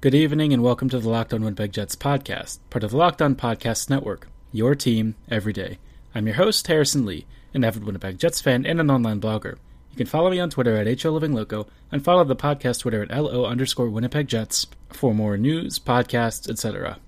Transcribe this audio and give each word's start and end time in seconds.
Good 0.00 0.14
evening 0.14 0.52
and 0.52 0.62
welcome 0.62 0.88
to 0.90 1.00
the 1.00 1.08
Locked 1.08 1.34
On 1.34 1.42
Winnipeg 1.42 1.72
Jets 1.72 1.96
podcast, 1.96 2.60
part 2.70 2.84
of 2.84 2.92
the 2.92 2.96
Locked 2.96 3.20
On 3.20 3.34
Podcast 3.34 3.90
Network, 3.90 4.28
your 4.52 4.76
team 4.76 5.16
every 5.28 5.52
day. 5.52 5.78
I'm 6.14 6.28
your 6.28 6.36
host, 6.36 6.68
Harrison 6.68 7.04
Lee, 7.04 7.26
an 7.52 7.64
avid 7.64 7.82
Winnipeg 7.82 8.16
Jets 8.16 8.40
fan 8.40 8.64
and 8.64 8.78
an 8.78 8.92
online 8.92 9.20
blogger. 9.20 9.56
You 9.90 9.96
can 9.96 10.06
follow 10.06 10.30
me 10.30 10.38
on 10.38 10.50
Twitter 10.50 10.76
at 10.76 10.86
HLivingLoco 10.86 11.66
and 11.90 12.04
follow 12.04 12.22
the 12.22 12.36
podcast 12.36 12.82
Twitter 12.82 13.02
at 13.02 13.10
LO 13.10 13.44
underscore 13.44 13.88
Winnipeg 13.88 14.28
Jets 14.28 14.68
for 14.88 15.12
more 15.12 15.36
news, 15.36 15.80
podcasts, 15.80 16.48
etc. 16.48 17.00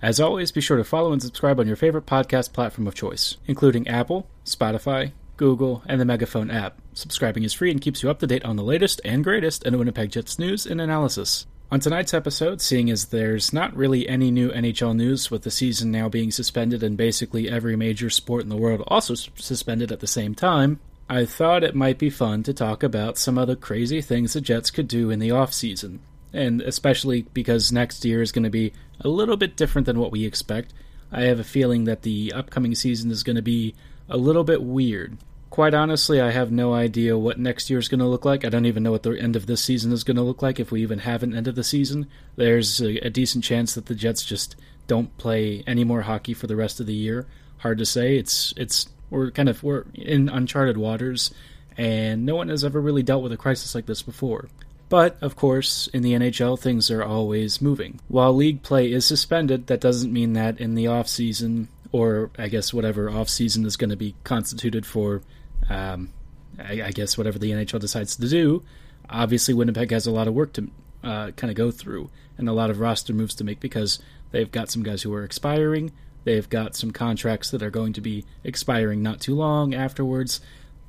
As 0.00 0.20
always, 0.20 0.52
be 0.52 0.60
sure 0.60 0.76
to 0.76 0.84
follow 0.84 1.12
and 1.12 1.20
subscribe 1.20 1.58
on 1.58 1.66
your 1.66 1.74
favorite 1.74 2.06
podcast 2.06 2.52
platform 2.52 2.86
of 2.86 2.94
choice, 2.94 3.38
including 3.48 3.88
Apple, 3.88 4.28
Spotify, 4.44 5.10
Google, 5.36 5.82
and 5.86 6.00
the 6.00 6.04
Megaphone 6.04 6.52
app. 6.52 6.80
Subscribing 6.94 7.42
is 7.42 7.54
free 7.54 7.72
and 7.72 7.80
keeps 7.80 8.04
you 8.04 8.08
up 8.10 8.20
to 8.20 8.26
date 8.28 8.44
on 8.44 8.54
the 8.54 8.62
latest 8.62 9.00
and 9.04 9.24
greatest 9.24 9.64
in 9.64 9.76
Winnipeg 9.76 10.12
Jets 10.12 10.38
news 10.38 10.64
and 10.64 10.80
analysis. 10.80 11.48
On 11.68 11.80
tonight's 11.80 12.14
episode, 12.14 12.60
seeing 12.60 12.90
as 12.90 13.06
there's 13.06 13.52
not 13.52 13.76
really 13.76 14.08
any 14.08 14.30
new 14.30 14.50
NHL 14.50 14.94
news 14.94 15.32
with 15.32 15.42
the 15.42 15.50
season 15.50 15.90
now 15.90 16.08
being 16.08 16.30
suspended 16.30 16.84
and 16.84 16.96
basically 16.96 17.50
every 17.50 17.74
major 17.74 18.08
sport 18.08 18.44
in 18.44 18.48
the 18.48 18.56
world 18.56 18.84
also 18.86 19.14
suspended 19.14 19.90
at 19.90 19.98
the 19.98 20.06
same 20.06 20.32
time, 20.32 20.78
I 21.10 21.24
thought 21.24 21.64
it 21.64 21.74
might 21.74 21.98
be 21.98 22.08
fun 22.08 22.44
to 22.44 22.54
talk 22.54 22.84
about 22.84 23.18
some 23.18 23.36
of 23.36 23.48
the 23.48 23.56
crazy 23.56 24.00
things 24.00 24.34
the 24.34 24.40
Jets 24.40 24.70
could 24.70 24.86
do 24.86 25.10
in 25.10 25.18
the 25.18 25.30
offseason. 25.30 25.98
And 26.32 26.62
especially 26.62 27.22
because 27.34 27.72
next 27.72 28.04
year 28.04 28.22
is 28.22 28.30
going 28.30 28.44
to 28.44 28.50
be 28.50 28.72
a 29.00 29.08
little 29.08 29.36
bit 29.36 29.56
different 29.56 29.86
than 29.86 29.98
what 29.98 30.12
we 30.12 30.24
expect. 30.24 30.72
I 31.10 31.22
have 31.22 31.40
a 31.40 31.44
feeling 31.44 31.82
that 31.84 32.02
the 32.02 32.32
upcoming 32.32 32.76
season 32.76 33.10
is 33.10 33.24
going 33.24 33.36
to 33.36 33.42
be 33.42 33.74
a 34.08 34.16
little 34.16 34.44
bit 34.44 34.62
weird. 34.62 35.18
Quite 35.56 35.72
honestly, 35.72 36.20
I 36.20 36.32
have 36.32 36.52
no 36.52 36.74
idea 36.74 37.16
what 37.16 37.38
next 37.38 37.70
year 37.70 37.78
is 37.78 37.88
going 37.88 38.00
to 38.00 38.06
look 38.06 38.26
like. 38.26 38.44
I 38.44 38.50
don't 38.50 38.66
even 38.66 38.82
know 38.82 38.90
what 38.92 39.04
the 39.04 39.12
end 39.12 39.36
of 39.36 39.46
this 39.46 39.64
season 39.64 39.90
is 39.90 40.04
going 40.04 40.18
to 40.18 40.22
look 40.22 40.42
like 40.42 40.60
if 40.60 40.70
we 40.70 40.82
even 40.82 40.98
have 40.98 41.22
an 41.22 41.34
end 41.34 41.48
of 41.48 41.54
the 41.54 41.64
season. 41.64 42.08
There's 42.36 42.82
a, 42.82 42.98
a 43.06 43.08
decent 43.08 43.42
chance 43.42 43.74
that 43.74 43.86
the 43.86 43.94
Jets 43.94 44.22
just 44.22 44.54
don't 44.86 45.16
play 45.16 45.64
any 45.66 45.82
more 45.82 46.02
hockey 46.02 46.34
for 46.34 46.46
the 46.46 46.56
rest 46.56 46.78
of 46.78 46.84
the 46.84 46.92
year. 46.92 47.26
Hard 47.56 47.78
to 47.78 47.86
say. 47.86 48.18
It's 48.18 48.52
it's 48.58 48.90
we're 49.08 49.30
kind 49.30 49.48
of 49.48 49.62
we're 49.62 49.86
in 49.94 50.28
uncharted 50.28 50.76
waters, 50.76 51.32
and 51.78 52.26
no 52.26 52.36
one 52.36 52.50
has 52.50 52.62
ever 52.62 52.78
really 52.78 53.02
dealt 53.02 53.22
with 53.22 53.32
a 53.32 53.38
crisis 53.38 53.74
like 53.74 53.86
this 53.86 54.02
before. 54.02 54.50
But, 54.90 55.16
of 55.22 55.36
course, 55.36 55.86
in 55.86 56.02
the 56.02 56.12
NHL, 56.12 56.60
things 56.60 56.90
are 56.90 57.02
always 57.02 57.62
moving. 57.62 58.00
While 58.08 58.34
league 58.34 58.62
play 58.62 58.92
is 58.92 59.06
suspended, 59.06 59.68
that 59.68 59.80
doesn't 59.80 60.12
mean 60.12 60.34
that 60.34 60.60
in 60.60 60.74
the 60.74 60.88
off 60.88 61.08
season, 61.08 61.68
or 61.92 62.30
I 62.36 62.48
guess 62.48 62.74
whatever 62.74 63.08
off 63.08 63.30
season 63.30 63.64
is 63.64 63.78
going 63.78 63.88
to 63.88 63.96
be 63.96 64.16
constituted 64.22 64.84
for, 64.84 65.22
um, 65.68 66.12
I, 66.58 66.82
I, 66.82 66.90
guess 66.90 67.18
whatever 67.18 67.38
the 67.38 67.50
NHL 67.50 67.80
decides 67.80 68.16
to 68.16 68.28
do, 68.28 68.62
obviously 69.10 69.54
Winnipeg 69.54 69.90
has 69.90 70.06
a 70.06 70.10
lot 70.10 70.28
of 70.28 70.34
work 70.34 70.52
to 70.54 70.70
uh, 71.02 71.30
kind 71.32 71.50
of 71.50 71.56
go 71.56 71.70
through 71.70 72.10
and 72.38 72.48
a 72.48 72.52
lot 72.52 72.70
of 72.70 72.80
roster 72.80 73.12
moves 73.12 73.34
to 73.36 73.44
make 73.44 73.60
because 73.60 73.98
they've 74.30 74.50
got 74.50 74.70
some 74.70 74.82
guys 74.82 75.02
who 75.02 75.12
are 75.14 75.24
expiring. 75.24 75.92
They've 76.24 76.48
got 76.48 76.74
some 76.74 76.90
contracts 76.90 77.50
that 77.50 77.62
are 77.62 77.70
going 77.70 77.92
to 77.94 78.00
be 78.00 78.24
expiring 78.42 79.02
not 79.02 79.20
too 79.20 79.34
long 79.34 79.74
afterwards. 79.74 80.40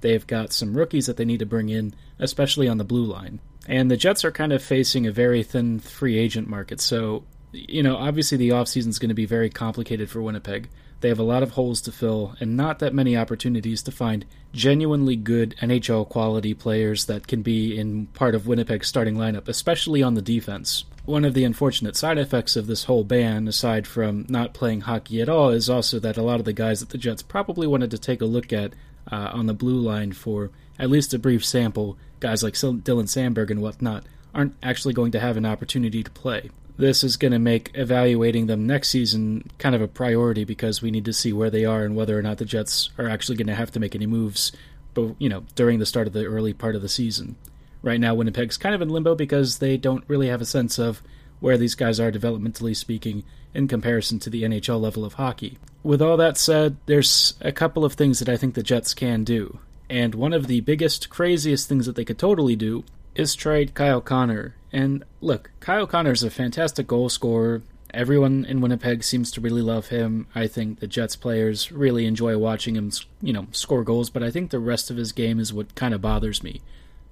They've 0.01 0.25
got 0.25 0.53
some 0.53 0.75
rookies 0.75 1.05
that 1.05 1.17
they 1.17 1.25
need 1.25 1.39
to 1.39 1.45
bring 1.45 1.69
in, 1.69 1.93
especially 2.19 2.67
on 2.67 2.77
the 2.77 2.83
blue 2.83 3.05
line. 3.05 3.39
And 3.67 3.91
the 3.91 3.97
Jets 3.97 4.23
are 4.25 4.31
kind 4.31 4.53
of 4.53 4.63
facing 4.63 5.05
a 5.05 5.11
very 5.11 5.43
thin 5.43 5.79
free 5.79 6.17
agent 6.17 6.47
market. 6.47 6.79
So, 6.79 7.23
you 7.51 7.83
know, 7.83 7.97
obviously 7.97 8.37
the 8.37 8.49
offseason 8.49 8.87
is 8.87 8.99
going 8.99 9.09
to 9.09 9.15
be 9.15 9.25
very 9.25 9.49
complicated 9.49 10.09
for 10.09 10.21
Winnipeg. 10.21 10.69
They 11.01 11.09
have 11.09 11.19
a 11.19 11.23
lot 11.23 11.43
of 11.43 11.51
holes 11.51 11.81
to 11.81 11.91
fill 11.91 12.35
and 12.39 12.57
not 12.57 12.79
that 12.79 12.93
many 12.93 13.15
opportunities 13.15 13.83
to 13.83 13.91
find 13.91 14.25
genuinely 14.53 15.15
good 15.15 15.55
NHL 15.61 16.09
quality 16.09 16.53
players 16.53 17.05
that 17.05 17.27
can 17.27 17.41
be 17.41 17.77
in 17.77 18.07
part 18.07 18.33
of 18.33 18.47
Winnipeg's 18.47 18.87
starting 18.87 19.15
lineup, 19.15 19.47
especially 19.47 20.01
on 20.01 20.15
the 20.15 20.21
defense. 20.21 20.85
One 21.05 21.23
of 21.23 21.33
the 21.33 21.45
unfortunate 21.45 21.95
side 21.95 22.17
effects 22.17 22.55
of 22.55 22.67
this 22.67 22.85
whole 22.85 23.03
ban, 23.03 23.47
aside 23.47 23.87
from 23.87 24.25
not 24.27 24.53
playing 24.53 24.81
hockey 24.81 25.21
at 25.21 25.29
all, 25.29 25.51
is 25.51 25.69
also 25.69 25.99
that 25.99 26.17
a 26.17 26.23
lot 26.23 26.39
of 26.39 26.45
the 26.45 26.53
guys 26.53 26.81
that 26.81 26.89
the 26.89 26.97
Jets 26.97 27.21
probably 27.21 27.67
wanted 27.67 27.91
to 27.91 27.97
take 27.97 28.19
a 28.21 28.25
look 28.25 28.51
at 28.51 28.73
uh, 29.11 29.31
on 29.33 29.45
the 29.45 29.53
blue 29.53 29.79
line 29.79 30.11
for 30.11 30.51
at 30.79 30.89
least 30.89 31.13
a 31.13 31.19
brief 31.19 31.45
sample, 31.45 31.97
guys 32.19 32.43
like 32.43 32.55
Dylan 32.55 32.83
Samberg 32.83 33.49
and 33.49 33.61
whatnot, 33.61 34.03
aren't 34.33 34.55
actually 34.61 34.93
going 34.93 35.11
to 35.11 35.19
have 35.19 35.37
an 35.37 35.45
opportunity 35.45 36.03
to 36.03 36.11
play. 36.11 36.49
This 36.77 37.03
is 37.03 37.17
going 37.17 37.31
to 37.31 37.39
make 37.39 37.71
evaluating 37.73 38.45
them 38.45 38.67
next 38.67 38.89
season 38.89 39.49
kind 39.57 39.73
of 39.73 39.81
a 39.81 39.87
priority 39.87 40.43
because 40.43 40.81
we 40.81 40.91
need 40.91 41.05
to 41.05 41.13
see 41.13 41.33
where 41.33 41.49
they 41.49 41.65
are 41.65 41.83
and 41.83 41.95
whether 41.95 42.17
or 42.17 42.21
not 42.21 42.37
the 42.37 42.45
Jets 42.45 42.91
are 42.97 43.09
actually 43.09 43.35
going 43.35 43.47
to 43.47 43.55
have 43.55 43.71
to 43.71 43.79
make 43.79 43.95
any 43.95 44.05
moves, 44.05 44.51
but 44.93 45.15
you 45.17 45.27
know, 45.27 45.43
during 45.55 45.79
the 45.79 45.85
start 45.85 46.05
of 46.05 46.13
the 46.13 46.25
early 46.25 46.53
part 46.53 46.75
of 46.75 46.83
the 46.83 46.89
season. 46.89 47.35
Right 47.81 47.99
now, 47.99 48.13
Winnipeg's 48.13 48.57
kind 48.57 48.75
of 48.75 48.81
in 48.81 48.89
limbo 48.89 49.15
because 49.15 49.57
they 49.57 49.77
don't 49.77 50.03
really 50.07 50.27
have 50.27 50.41
a 50.41 50.45
sense 50.45 50.77
of 50.77 51.01
where 51.39 51.57
these 51.57 51.75
guys 51.75 51.99
are 51.99 52.11
developmentally 52.11 52.75
speaking 52.75 53.23
in 53.53 53.67
comparison 53.67 54.19
to 54.19 54.29
the 54.29 54.43
NHL 54.43 54.79
level 54.79 55.05
of 55.05 55.13
hockey. 55.13 55.57
With 55.83 56.01
all 56.01 56.17
that 56.17 56.37
said, 56.37 56.77
there's 56.85 57.35
a 57.41 57.51
couple 57.51 57.85
of 57.85 57.93
things 57.93 58.19
that 58.19 58.29
I 58.29 58.37
think 58.37 58.53
the 58.53 58.63
Jets 58.63 58.93
can 58.93 59.23
do. 59.23 59.59
And 59.89 60.13
one 60.13 60.33
of 60.33 60.47
the 60.47 60.61
biggest, 60.61 61.09
craziest 61.09 61.67
things 61.67 61.85
that 61.85 61.95
they 61.95 62.05
could 62.05 62.19
totally 62.19 62.55
do 62.55 62.83
is 63.15 63.35
trade 63.35 63.73
Kyle 63.73 64.01
Connor. 64.01 64.55
And 64.71 65.03
look, 65.21 65.51
Kyle 65.59 65.87
Connor 65.87 66.11
is 66.11 66.23
a 66.23 66.29
fantastic 66.29 66.87
goal 66.87 67.09
scorer. 67.09 67.61
Everyone 67.93 68.45
in 68.45 68.59
Winnipeg 68.59 69.03
seems 69.03 69.31
to 69.31 69.41
really 69.41 69.61
love 69.61 69.87
him. 69.87 70.27
I 70.35 70.47
think 70.47 70.79
the 70.79 70.87
Jets 70.87 71.15
players 71.15 71.71
really 71.71 72.05
enjoy 72.05 72.37
watching 72.37 72.75
him, 72.75 72.91
you 73.21 73.31
know, 73.31 73.47
score 73.51 73.83
goals, 73.83 74.09
but 74.09 74.23
I 74.23 74.29
think 74.29 74.51
the 74.51 74.59
rest 74.59 74.91
of 74.91 74.97
his 74.97 75.13
game 75.13 75.39
is 75.39 75.53
what 75.53 75.73
kind 75.75 75.93
of 75.93 76.01
bothers 76.01 76.43
me. 76.43 76.61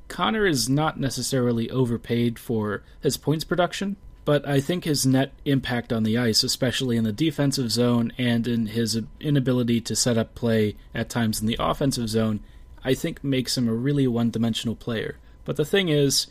Connor 0.08 0.46
is 0.46 0.70
not 0.70 1.00
necessarily 1.00 1.72
overpaid 1.72 2.38
for 2.38 2.84
his 3.02 3.18
points 3.18 3.44
production, 3.46 3.96
but 4.26 4.48
I 4.48 4.60
think 4.60 4.84
his 4.84 5.06
net 5.06 5.32
impact 5.46 5.94
on 5.94 6.04
the 6.04 6.18
ice, 6.18 6.44
especially 6.44 6.98
in 6.98 7.04
the 7.04 7.12
defensive 7.12 7.72
zone 7.72 8.12
and 8.18 8.48
in 8.48 8.68
his 8.68 9.00
inability 9.20 9.82
to 9.82 9.96
set 9.96 10.18
up 10.18 10.36
play 10.36 10.76
at 10.94 11.10
times 11.10 11.40
in 11.40 11.48
the 11.48 11.58
offensive 11.60 12.10
zone, 12.10 12.42
I 12.84 12.94
think 12.96 13.24
makes 13.24 13.58
him 13.58 13.68
a 13.68 13.74
really 13.74 14.08
one 14.08 14.30
dimensional 14.30 14.76
player. 14.76 15.18
But 15.46 15.58
the 15.58 15.66
thing 15.66 15.90
is, 15.90 16.28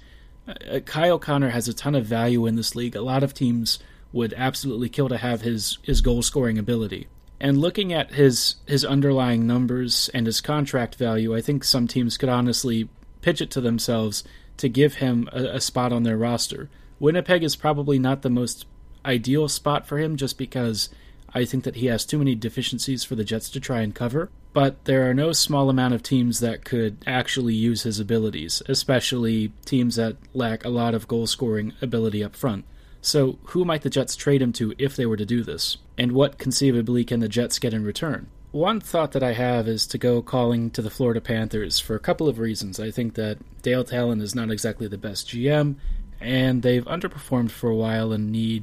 uh, 0.46 0.80
Kyle 0.80 1.18
Connor 1.18 1.50
has 1.50 1.68
a 1.68 1.74
ton 1.74 1.94
of 1.94 2.06
value 2.06 2.46
in 2.46 2.56
this 2.56 2.74
league. 2.74 2.96
A 2.96 3.02
lot 3.02 3.22
of 3.22 3.34
teams 3.34 3.78
would 4.12 4.34
absolutely 4.36 4.88
kill 4.88 5.08
to 5.08 5.16
have 5.16 5.40
his, 5.40 5.78
his 5.82 6.00
goal 6.00 6.22
scoring 6.22 6.58
ability. 6.58 7.08
And 7.40 7.58
looking 7.58 7.92
at 7.92 8.12
his 8.12 8.56
his 8.66 8.84
underlying 8.84 9.46
numbers 9.46 10.08
and 10.14 10.24
his 10.24 10.40
contract 10.40 10.94
value, 10.94 11.36
I 11.36 11.40
think 11.40 11.64
some 11.64 11.88
teams 11.88 12.16
could 12.16 12.28
honestly 12.28 12.88
pitch 13.22 13.40
it 13.40 13.50
to 13.50 13.60
themselves 13.60 14.24
to 14.58 14.68
give 14.68 14.94
him 14.94 15.28
a, 15.32 15.56
a 15.56 15.60
spot 15.60 15.92
on 15.92 16.04
their 16.04 16.16
roster. 16.16 16.70
Winnipeg 17.00 17.42
is 17.42 17.56
probably 17.56 17.98
not 17.98 18.22
the 18.22 18.30
most 18.30 18.66
ideal 19.04 19.48
spot 19.48 19.86
for 19.86 19.98
him 19.98 20.16
just 20.16 20.38
because 20.38 20.88
I 21.34 21.44
think 21.44 21.64
that 21.64 21.76
he 21.76 21.86
has 21.86 22.06
too 22.06 22.18
many 22.18 22.34
deficiencies 22.34 23.02
for 23.02 23.16
the 23.16 23.24
Jets 23.24 23.50
to 23.50 23.60
try 23.60 23.80
and 23.80 23.94
cover 23.94 24.30
but 24.54 24.84
there 24.84 25.10
are 25.10 25.14
no 25.14 25.32
small 25.32 25.68
amount 25.68 25.94
of 25.94 26.02
teams 26.02 26.38
that 26.38 26.64
could 26.64 26.96
actually 27.06 27.54
use 27.54 27.82
his 27.82 27.98
abilities, 27.98 28.62
especially 28.68 29.52
teams 29.66 29.96
that 29.96 30.16
lack 30.32 30.64
a 30.64 30.68
lot 30.68 30.94
of 30.94 31.08
goal 31.08 31.26
scoring 31.26 31.72
ability 31.82 32.22
up 32.22 32.36
front. 32.36 32.64
So, 33.02 33.38
who 33.46 33.64
might 33.64 33.82
the 33.82 33.90
Jets 33.90 34.16
trade 34.16 34.40
him 34.40 34.52
to 34.54 34.72
if 34.78 34.96
they 34.96 35.04
were 35.04 35.16
to 35.16 35.26
do 35.26 35.42
this? 35.42 35.76
And 35.98 36.12
what 36.12 36.38
conceivably 36.38 37.04
can 37.04 37.20
the 37.20 37.28
Jets 37.28 37.58
get 37.58 37.74
in 37.74 37.84
return? 37.84 38.28
One 38.52 38.80
thought 38.80 39.10
that 39.12 39.22
I 39.24 39.32
have 39.32 39.66
is 39.66 39.86
to 39.88 39.98
go 39.98 40.22
calling 40.22 40.70
to 40.70 40.80
the 40.80 40.88
Florida 40.88 41.20
Panthers 41.20 41.80
for 41.80 41.96
a 41.96 42.00
couple 42.00 42.28
of 42.28 42.38
reasons. 42.38 42.78
I 42.78 42.92
think 42.92 43.14
that 43.14 43.38
Dale 43.62 43.82
Tallon 43.82 44.20
is 44.20 44.36
not 44.36 44.52
exactly 44.52 44.86
the 44.86 44.96
best 44.96 45.28
GM, 45.28 45.74
and 46.20 46.62
they've 46.62 46.84
underperformed 46.84 47.50
for 47.50 47.68
a 47.68 47.74
while 47.74 48.12
and 48.12 48.30
need, 48.30 48.62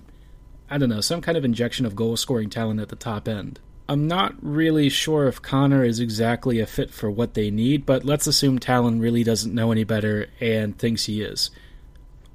I 0.69 0.77
don't 0.77 0.89
know, 0.89 1.01
some 1.01 1.19
kind 1.19 1.37
of 1.37 1.43
injection 1.43 1.85
of 1.85 1.97
goal 1.97 2.15
scoring 2.15 2.49
talent 2.49 2.79
at 2.79 2.87
the 2.87 2.95
top 2.95 3.27
end. 3.27 3.59
I'm 3.91 4.07
not 4.07 4.35
really 4.41 4.87
sure 4.87 5.27
if 5.27 5.41
Connor 5.41 5.83
is 5.83 5.99
exactly 5.99 6.61
a 6.61 6.65
fit 6.65 6.91
for 6.91 7.11
what 7.11 7.33
they 7.33 7.51
need, 7.51 7.85
but 7.85 8.05
let's 8.05 8.25
assume 8.25 8.57
Tallon 8.57 9.01
really 9.01 9.21
doesn't 9.21 9.53
know 9.53 9.73
any 9.73 9.83
better 9.83 10.27
and 10.39 10.79
thinks 10.79 11.07
he 11.07 11.21
is. 11.21 11.51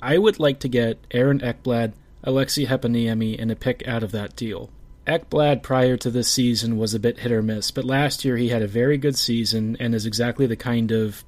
I 0.02 0.18
would 0.18 0.38
like 0.38 0.58
to 0.58 0.68
get 0.68 0.98
Aaron 1.12 1.40
Ekblad, 1.40 1.94
Aleksi 2.22 2.66
Heponiemi, 2.66 3.40
and 3.40 3.50
a 3.50 3.56
pick 3.56 3.88
out 3.88 4.02
of 4.02 4.12
that 4.12 4.36
deal. 4.36 4.68
Ekblad 5.06 5.62
prior 5.62 5.96
to 5.96 6.10
this 6.10 6.30
season 6.30 6.76
was 6.76 6.92
a 6.92 7.00
bit 7.00 7.20
hit 7.20 7.32
or 7.32 7.40
miss, 7.40 7.70
but 7.70 7.86
last 7.86 8.22
year 8.22 8.36
he 8.36 8.50
had 8.50 8.60
a 8.60 8.68
very 8.68 8.98
good 8.98 9.16
season 9.16 9.78
and 9.80 9.94
is 9.94 10.04
exactly 10.04 10.44
the 10.44 10.56
kind 10.56 10.92
of 10.92 11.24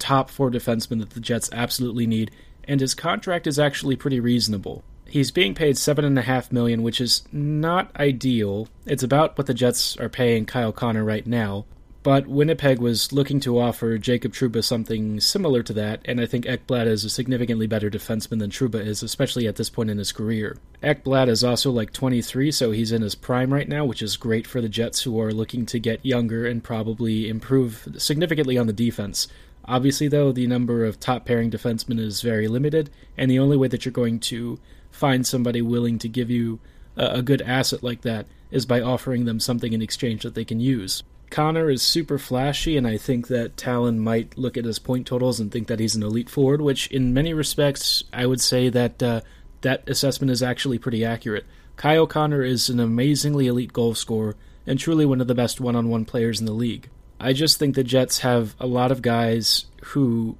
top 0.00 0.28
four 0.28 0.50
defenseman 0.50 0.98
that 0.98 1.10
the 1.10 1.20
Jets 1.20 1.48
absolutely 1.52 2.08
need, 2.08 2.32
and 2.64 2.80
his 2.80 2.94
contract 2.94 3.46
is 3.46 3.60
actually 3.60 3.94
pretty 3.94 4.18
reasonable. 4.18 4.82
He's 5.12 5.30
being 5.30 5.54
paid 5.54 5.76
seven 5.76 6.06
and 6.06 6.18
a 6.18 6.22
half 6.22 6.50
million, 6.50 6.82
which 6.82 6.98
is 6.98 7.22
not 7.30 7.94
ideal. 7.96 8.68
It's 8.86 9.02
about 9.02 9.36
what 9.36 9.46
the 9.46 9.52
Jets 9.52 9.94
are 9.98 10.08
paying 10.08 10.46
Kyle 10.46 10.72
Connor 10.72 11.04
right 11.04 11.26
now. 11.26 11.66
But 12.02 12.26
Winnipeg 12.28 12.78
was 12.78 13.12
looking 13.12 13.38
to 13.40 13.58
offer 13.58 13.98
Jacob 13.98 14.32
Trouba 14.32 14.64
something 14.64 15.20
similar 15.20 15.62
to 15.64 15.74
that, 15.74 16.00
and 16.06 16.18
I 16.18 16.24
think 16.24 16.46
Ekblad 16.46 16.86
is 16.86 17.04
a 17.04 17.10
significantly 17.10 17.66
better 17.66 17.90
defenseman 17.90 18.38
than 18.38 18.48
Trouba 18.48 18.82
is, 18.82 19.02
especially 19.02 19.46
at 19.46 19.56
this 19.56 19.68
point 19.68 19.90
in 19.90 19.98
his 19.98 20.12
career. 20.12 20.56
Ekblad 20.82 21.28
is 21.28 21.44
also 21.44 21.70
like 21.70 21.92
23, 21.92 22.50
so 22.50 22.70
he's 22.70 22.90
in 22.90 23.02
his 23.02 23.14
prime 23.14 23.52
right 23.52 23.68
now, 23.68 23.84
which 23.84 24.00
is 24.00 24.16
great 24.16 24.46
for 24.46 24.62
the 24.62 24.68
Jets 24.70 25.02
who 25.02 25.20
are 25.20 25.30
looking 25.30 25.66
to 25.66 25.78
get 25.78 26.06
younger 26.06 26.46
and 26.46 26.64
probably 26.64 27.28
improve 27.28 27.86
significantly 27.98 28.56
on 28.56 28.66
the 28.66 28.72
defense. 28.72 29.28
Obviously, 29.66 30.08
though, 30.08 30.32
the 30.32 30.46
number 30.46 30.86
of 30.86 30.98
top 30.98 31.26
pairing 31.26 31.50
defensemen 31.50 32.00
is 32.00 32.22
very 32.22 32.48
limited, 32.48 32.88
and 33.18 33.30
the 33.30 33.38
only 33.38 33.58
way 33.58 33.68
that 33.68 33.84
you're 33.84 33.92
going 33.92 34.18
to 34.18 34.58
find 34.92 35.26
somebody 35.26 35.60
willing 35.60 35.98
to 35.98 36.08
give 36.08 36.30
you 36.30 36.60
a, 36.96 37.06
a 37.06 37.22
good 37.22 37.42
asset 37.42 37.82
like 37.82 38.02
that 38.02 38.26
is 38.50 38.66
by 38.66 38.80
offering 38.80 39.24
them 39.24 39.40
something 39.40 39.72
in 39.72 39.82
exchange 39.82 40.22
that 40.22 40.34
they 40.34 40.44
can 40.44 40.60
use. 40.60 41.02
Connor 41.30 41.70
is 41.70 41.82
super 41.82 42.18
flashy, 42.18 42.76
and 42.76 42.86
I 42.86 42.98
think 42.98 43.28
that 43.28 43.56
Tallon 43.56 43.98
might 43.98 44.36
look 44.36 44.58
at 44.58 44.66
his 44.66 44.78
point 44.78 45.06
totals 45.06 45.40
and 45.40 45.50
think 45.50 45.66
that 45.68 45.80
he's 45.80 45.96
an 45.96 46.02
elite 46.02 46.28
forward, 46.28 46.60
which 46.60 46.88
in 46.88 47.14
many 47.14 47.32
respects 47.32 48.04
I 48.12 48.26
would 48.26 48.40
say 48.40 48.68
that 48.68 49.02
uh, 49.02 49.22
that 49.62 49.88
assessment 49.88 50.30
is 50.30 50.42
actually 50.42 50.78
pretty 50.78 51.04
accurate. 51.04 51.46
Kyle 51.76 52.06
Connor 52.06 52.42
is 52.42 52.68
an 52.68 52.78
amazingly 52.78 53.46
elite 53.46 53.72
goal 53.72 53.94
scorer 53.94 54.36
and 54.66 54.78
truly 54.78 55.06
one 55.06 55.22
of 55.22 55.26
the 55.26 55.34
best 55.34 55.60
one 55.60 55.74
on 55.74 55.88
one 55.88 56.04
players 56.04 56.38
in 56.38 56.46
the 56.46 56.52
league. 56.52 56.90
I 57.18 57.32
just 57.32 57.58
think 57.58 57.74
the 57.74 57.84
Jets 57.84 58.18
have 58.18 58.54
a 58.60 58.66
lot 58.66 58.92
of 58.92 59.00
guys 59.00 59.66
who 59.82 60.36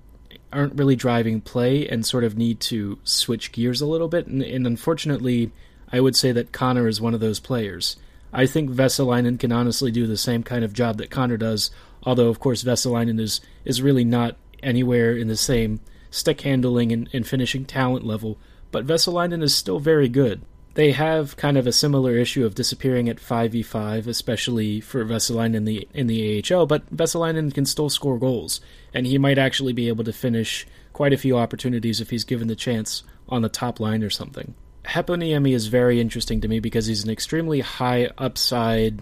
aren't 0.53 0.79
really 0.79 0.97
driving 0.97 1.41
play 1.41 1.89
and 1.89 2.05
sort 2.05 2.25
of 2.25 2.37
need 2.37 2.61
to 2.61 2.99
switch 3.05 3.53
gears 3.53 3.81
a 3.81 3.87
little 3.87 4.09
bit, 4.09 4.27
and, 4.27 4.43
and 4.43 4.67
unfortunately, 4.67 5.51
I 5.91 6.01
would 6.01 6.17
say 6.17 6.33
that 6.33 6.53
Connor 6.53 6.89
is 6.89 7.01
one 7.01 7.15
of 7.15 7.21
those 7.21 7.41
players. 7.41 7.97
I 8.33 8.47
think 8.47 8.71
Vesalainen 8.71 9.39
can 9.39 9.53
honestly 9.53 9.91
do 9.91 10.07
the 10.07 10.17
same 10.17 10.43
kind 10.43 10.65
of 10.65 10.73
job 10.73 10.99
that 10.99 11.11
Connor 11.11 11.37
does, 11.37 11.71
although 12.03 12.29
of 12.29 12.41
course 12.41 12.65
Vesalainen 12.65 13.21
is 13.21 13.41
is 13.65 13.83
really 13.83 14.05
not 14.05 14.37
anywhere 14.63 15.17
in 15.17 15.29
the 15.29 15.37
same 15.37 15.81
stick 16.11 16.41
handling 16.43 16.93
and, 16.93 17.09
and 17.13 17.27
finishing 17.27 17.65
talent 17.65 18.07
level, 18.07 18.39
but 18.71 18.87
Vesalainen 18.87 19.43
is 19.43 19.55
still 19.55 19.79
very 19.79 20.09
good. 20.09 20.43
They 20.75 20.93
have 20.93 21.37
kind 21.37 21.59
of 21.59 21.67
a 21.67 21.73
similar 21.73 22.17
issue 22.17 22.47
of 22.47 22.55
disappearing 22.55 23.09
at 23.09 23.19
5v5, 23.19 24.07
especially 24.07 24.81
for 24.81 25.05
Vesalainen 25.05 25.55
in 25.55 25.65
the 25.67 25.89
in 25.93 26.07
the 26.07 26.43
AHL, 26.51 26.67
but 26.67 26.95
Vesalainen 26.95 27.53
can 27.53 27.67
still 27.67 27.91
score 27.91 28.19
goals, 28.19 28.61
and 28.95 29.07
he 29.07 29.19
might 29.19 29.39
actually 29.39 29.75
be 29.75 29.89
able 29.89 30.05
to 30.05 30.13
finish 30.13 30.67
quite 30.95 31.13
a 31.13 31.19
few 31.19 31.37
opportunities 31.37 32.01
if 32.01 32.11
he's 32.11 32.25
given 32.25 32.49
the 32.49 32.57
chance 32.57 33.03
on 33.29 33.43
the 33.43 33.49
top 33.49 33.81
line 33.81 34.03
or 34.03 34.11
something. 34.11 34.55
Heponiemi 34.85 35.55
is 35.55 35.67
very 35.67 36.01
interesting 36.01 36.41
to 36.41 36.49
me 36.49 36.59
because 36.59 36.87
he's 36.87 37.05
an 37.05 37.11
extremely 37.11 37.61
high 37.61 38.09
upside 38.19 39.01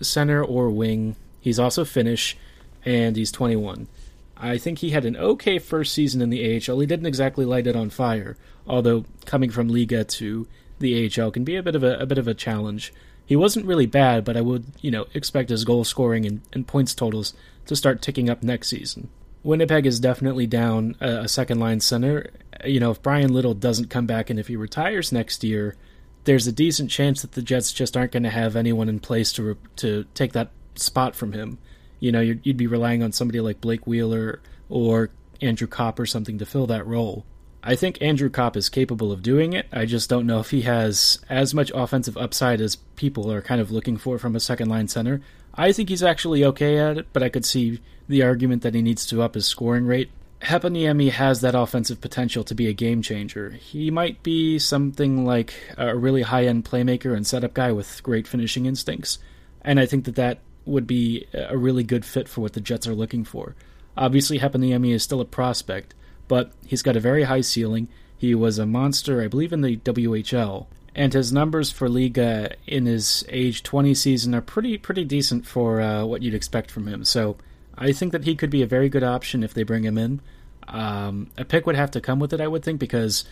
center 0.00 0.42
or 0.42 0.70
wing. 0.70 1.16
He's 1.40 1.58
also 1.58 1.84
Finnish, 1.84 2.36
and 2.84 3.16
he's 3.16 3.30
21. 3.30 3.88
I 4.36 4.56
think 4.56 4.78
he 4.78 4.90
had 4.90 5.04
an 5.04 5.16
okay 5.16 5.58
first 5.58 5.92
season 5.92 6.22
in 6.22 6.30
the 6.30 6.56
AHL. 6.56 6.80
He 6.80 6.86
didn't 6.86 7.06
exactly 7.06 7.44
light 7.44 7.66
it 7.66 7.76
on 7.76 7.90
fire, 7.90 8.38
although 8.66 9.04
coming 9.26 9.50
from 9.50 9.68
Liiga 9.68 10.08
to 10.08 10.48
the 10.80 11.10
AHL 11.16 11.30
can 11.30 11.44
be 11.44 11.56
a 11.56 11.62
bit 11.62 11.76
of 11.76 11.84
a, 11.84 11.98
a 11.98 12.06
bit 12.06 12.18
of 12.18 12.28
a 12.28 12.34
challenge. 12.34 12.92
He 13.24 13.36
wasn't 13.36 13.66
really 13.66 13.86
bad, 13.86 14.24
but 14.24 14.36
I 14.36 14.40
would, 14.40 14.64
you 14.80 14.90
know, 14.90 15.06
expect 15.14 15.50
his 15.50 15.64
goal 15.64 15.84
scoring 15.84 16.26
and, 16.26 16.40
and 16.52 16.66
points 16.66 16.94
totals 16.94 17.32
to 17.66 17.76
start 17.76 18.02
ticking 18.02 18.28
up 18.28 18.42
next 18.42 18.68
season. 18.68 19.08
Winnipeg 19.42 19.86
is 19.86 20.00
definitely 20.00 20.46
down 20.46 20.96
a, 21.00 21.20
a 21.20 21.28
second 21.28 21.60
line 21.60 21.80
center, 21.80 22.30
you 22.64 22.80
know, 22.80 22.90
if 22.90 23.02
Bryan 23.02 23.32
Little 23.32 23.54
doesn't 23.54 23.90
come 23.90 24.06
back 24.06 24.30
and 24.30 24.38
if 24.38 24.48
he 24.48 24.56
retires 24.56 25.12
next 25.12 25.44
year, 25.44 25.76
there's 26.24 26.46
a 26.46 26.52
decent 26.52 26.90
chance 26.90 27.22
that 27.22 27.32
the 27.32 27.42
Jets 27.42 27.72
just 27.72 27.96
aren't 27.96 28.12
going 28.12 28.22
to 28.24 28.30
have 28.30 28.56
anyone 28.56 28.88
in 28.88 29.00
place 29.00 29.32
to 29.32 29.56
to 29.76 30.04
take 30.14 30.32
that 30.32 30.50
spot 30.74 31.14
from 31.14 31.32
him. 31.32 31.58
You 31.98 32.12
know, 32.12 32.20
you'd, 32.20 32.44
you'd 32.44 32.56
be 32.56 32.66
relying 32.66 33.02
on 33.02 33.12
somebody 33.12 33.40
like 33.40 33.60
Blake 33.60 33.86
Wheeler 33.86 34.40
or 34.68 35.10
Andrew 35.40 35.66
Copp 35.66 35.98
or 35.98 36.06
something 36.06 36.38
to 36.38 36.46
fill 36.46 36.66
that 36.66 36.86
role. 36.86 37.24
I 37.62 37.76
think 37.76 38.00
Andrew 38.00 38.30
Copp 38.30 38.56
is 38.56 38.68
capable 38.68 39.12
of 39.12 39.22
doing 39.22 39.52
it. 39.52 39.66
I 39.72 39.84
just 39.84 40.08
don't 40.08 40.26
know 40.26 40.40
if 40.40 40.50
he 40.50 40.62
has 40.62 41.18
as 41.28 41.52
much 41.52 41.70
offensive 41.74 42.16
upside 42.16 42.60
as 42.60 42.76
people 42.96 43.30
are 43.30 43.42
kind 43.42 43.60
of 43.60 43.70
looking 43.70 43.96
for 43.96 44.18
from 44.18 44.34
a 44.34 44.40
second 44.40 44.68
line 44.68 44.88
center. 44.88 45.20
I 45.54 45.72
think 45.72 45.88
he's 45.88 46.02
actually 46.02 46.44
okay 46.44 46.78
at 46.78 46.96
it, 46.96 47.08
but 47.12 47.22
I 47.22 47.28
could 47.28 47.44
see 47.44 47.80
the 48.08 48.22
argument 48.22 48.62
that 48.62 48.74
he 48.74 48.82
needs 48.82 49.04
to 49.06 49.22
up 49.22 49.34
his 49.34 49.46
scoring 49.46 49.84
rate. 49.84 50.10
Heponiemi 50.42 51.10
has 51.10 51.42
that 51.42 51.54
offensive 51.54 52.00
potential 52.00 52.44
to 52.44 52.54
be 52.54 52.66
a 52.66 52.72
game 52.72 53.02
changer. 53.02 53.50
He 53.50 53.90
might 53.90 54.22
be 54.22 54.58
something 54.58 55.26
like 55.26 55.52
a 55.76 55.94
really 55.94 56.22
high 56.22 56.46
end 56.46 56.64
playmaker 56.64 57.14
and 57.14 57.26
setup 57.26 57.52
guy 57.52 57.72
with 57.72 58.02
great 58.02 58.26
finishing 58.26 58.64
instincts, 58.64 59.18
and 59.60 59.78
I 59.78 59.84
think 59.84 60.06
that 60.06 60.14
that 60.14 60.38
would 60.64 60.86
be 60.86 61.26
a 61.34 61.58
really 61.58 61.82
good 61.82 62.04
fit 62.06 62.26
for 62.26 62.40
what 62.40 62.54
the 62.54 62.60
Jets 62.60 62.86
are 62.86 62.94
looking 62.94 63.24
for. 63.24 63.54
Obviously, 63.96 64.38
Heponiemi 64.38 64.94
is 64.94 65.02
still 65.02 65.20
a 65.20 65.26
prospect, 65.26 65.94
but 66.30 66.52
he's 66.64 66.82
got 66.82 66.94
a 66.94 67.00
very 67.00 67.24
high 67.24 67.40
ceiling. 67.40 67.88
He 68.16 68.36
was 68.36 68.56
a 68.56 68.64
monster, 68.64 69.20
I 69.20 69.26
believe, 69.26 69.52
in 69.52 69.62
the 69.62 69.78
WHL, 69.78 70.68
and 70.94 71.12
his 71.12 71.32
numbers 71.32 71.72
for 71.72 71.88
Liiga 71.88 72.54
in 72.68 72.86
his 72.86 73.24
age 73.28 73.64
20 73.64 73.94
season 73.94 74.32
are 74.36 74.40
pretty 74.40 74.78
pretty 74.78 75.04
decent 75.04 75.44
for 75.44 75.80
uh, 75.80 76.04
what 76.04 76.22
you'd 76.22 76.32
expect 76.32 76.70
from 76.70 76.86
him. 76.86 77.04
So 77.04 77.36
I 77.76 77.90
think 77.90 78.12
that 78.12 78.22
he 78.22 78.36
could 78.36 78.48
be 78.48 78.62
a 78.62 78.66
very 78.68 78.88
good 78.88 79.02
option 79.02 79.42
if 79.42 79.52
they 79.52 79.64
bring 79.64 79.84
him 79.84 79.98
in. 79.98 80.20
Um, 80.68 81.32
a 81.36 81.44
pick 81.44 81.66
would 81.66 81.74
have 81.74 81.90
to 81.90 82.00
come 82.00 82.20
with 82.20 82.32
it, 82.32 82.40
I 82.40 82.46
would 82.46 82.62
think, 82.62 82.78
because 82.78 83.24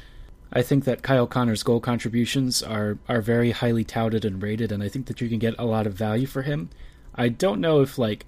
I 0.52 0.62
think 0.62 0.82
that 0.82 1.04
Kyle 1.04 1.28
Connor's 1.28 1.62
goal 1.62 1.78
contributions 1.78 2.64
are 2.64 2.98
are 3.08 3.20
very 3.20 3.52
highly 3.52 3.84
touted 3.84 4.24
and 4.24 4.42
rated, 4.42 4.72
and 4.72 4.82
I 4.82 4.88
think 4.88 5.06
that 5.06 5.20
you 5.20 5.28
can 5.28 5.38
get 5.38 5.54
a 5.56 5.64
lot 5.64 5.86
of 5.86 5.94
value 5.94 6.26
for 6.26 6.42
him. 6.42 6.68
I 7.14 7.28
don't 7.28 7.60
know 7.60 7.80
if 7.80 7.96
like 7.96 8.26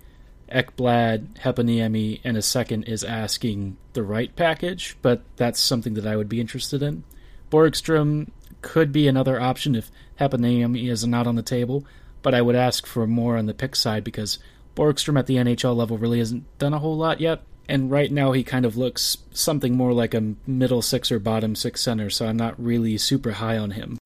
Ekblad, 0.51 1.39
Heponiemi, 1.41 2.21
and 2.25 2.37
a 2.37 2.43
second 2.43 2.85
is 2.85 3.05
asking 3.05 3.77
the 3.93 4.03
right 4.03 4.35
package, 4.37 4.97
but 5.03 5.23
that's 5.37 5.61
something 5.61 5.95
that 5.95 6.07
I 6.07 6.17
would 6.17 6.29
be 6.29 6.41
interested 6.41 6.83
in. 6.83 7.05
Borgstrom 7.51 8.29
could 8.63 8.93
be 8.93 9.09
another 9.09 9.41
option 9.41 9.75
if 9.75 9.91
Heponiemi 10.19 10.89
is 10.91 11.07
not 11.07 11.27
on 11.27 11.35
the 11.35 11.43
table, 11.43 11.85
but 12.23 12.35
I 12.35 12.43
would 12.43 12.57
ask 12.57 12.87
for 12.87 13.07
more 13.07 13.37
on 13.37 13.47
the 13.47 13.55
pick 13.55 13.75
side 13.75 14.05
because 14.05 14.39
Borgstrom 14.77 15.19
at 15.19 15.27
the 15.27 15.37
NHL 15.37 15.75
level 15.75 15.99
really 15.99 16.19
hasn't 16.19 16.45
done 16.59 16.75
a 16.75 16.79
whole 16.79 16.97
lot 16.97 17.21
yet, 17.21 17.43
and 17.69 17.91
right 17.91 18.11
now 18.11 18.33
he 18.33 18.43
kind 18.43 18.65
of 18.65 18.77
looks 18.77 19.19
something 19.33 19.77
more 19.77 19.93
like 19.93 20.15
a 20.15 20.35
middle 20.47 20.83
six 20.83 21.13
or 21.13 21.19
bottom 21.19 21.55
six 21.55 21.81
center, 21.81 22.11
so 22.11 22.27
I'm 22.27 22.37
not 22.37 22.63
really 22.63 22.99
super 22.99 23.33
high 23.33 23.57
on 23.57 23.73
him. 23.73 24.00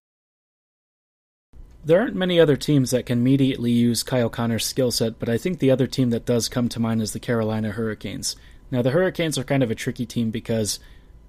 There 1.85 2.01
aren't 2.01 2.17
many 2.17 2.41
other 2.41 2.57
teams 2.57 2.93
that 2.93 3.05
can 3.05 3.19
immediately 3.19 3.71
use 3.71 4.03
Kyle 4.03 4.31
Connor's 4.31 4.65
skill 4.65 4.91
set, 4.91 5.19
but 5.19 5.29
I 5.29 5.37
think 5.37 5.59
the 5.59 5.71
other 5.71 5.87
team 5.87 6.09
that 6.11 6.25
does 6.25 6.49
come 6.49 6.71
to 6.71 6.81
mind 6.81 7.03
is 7.03 7.13
the 7.13 7.21
Carolina 7.21 7.73
Hurricanes. 7.73 8.37
Now, 8.71 8.81
the 8.81 8.93
Hurricanes 8.93 9.37
are 9.37 9.45
kind 9.45 9.63
of 9.63 9.71
a 9.71 9.75
tricky 9.75 10.07
team 10.07 10.31
because 10.31 10.79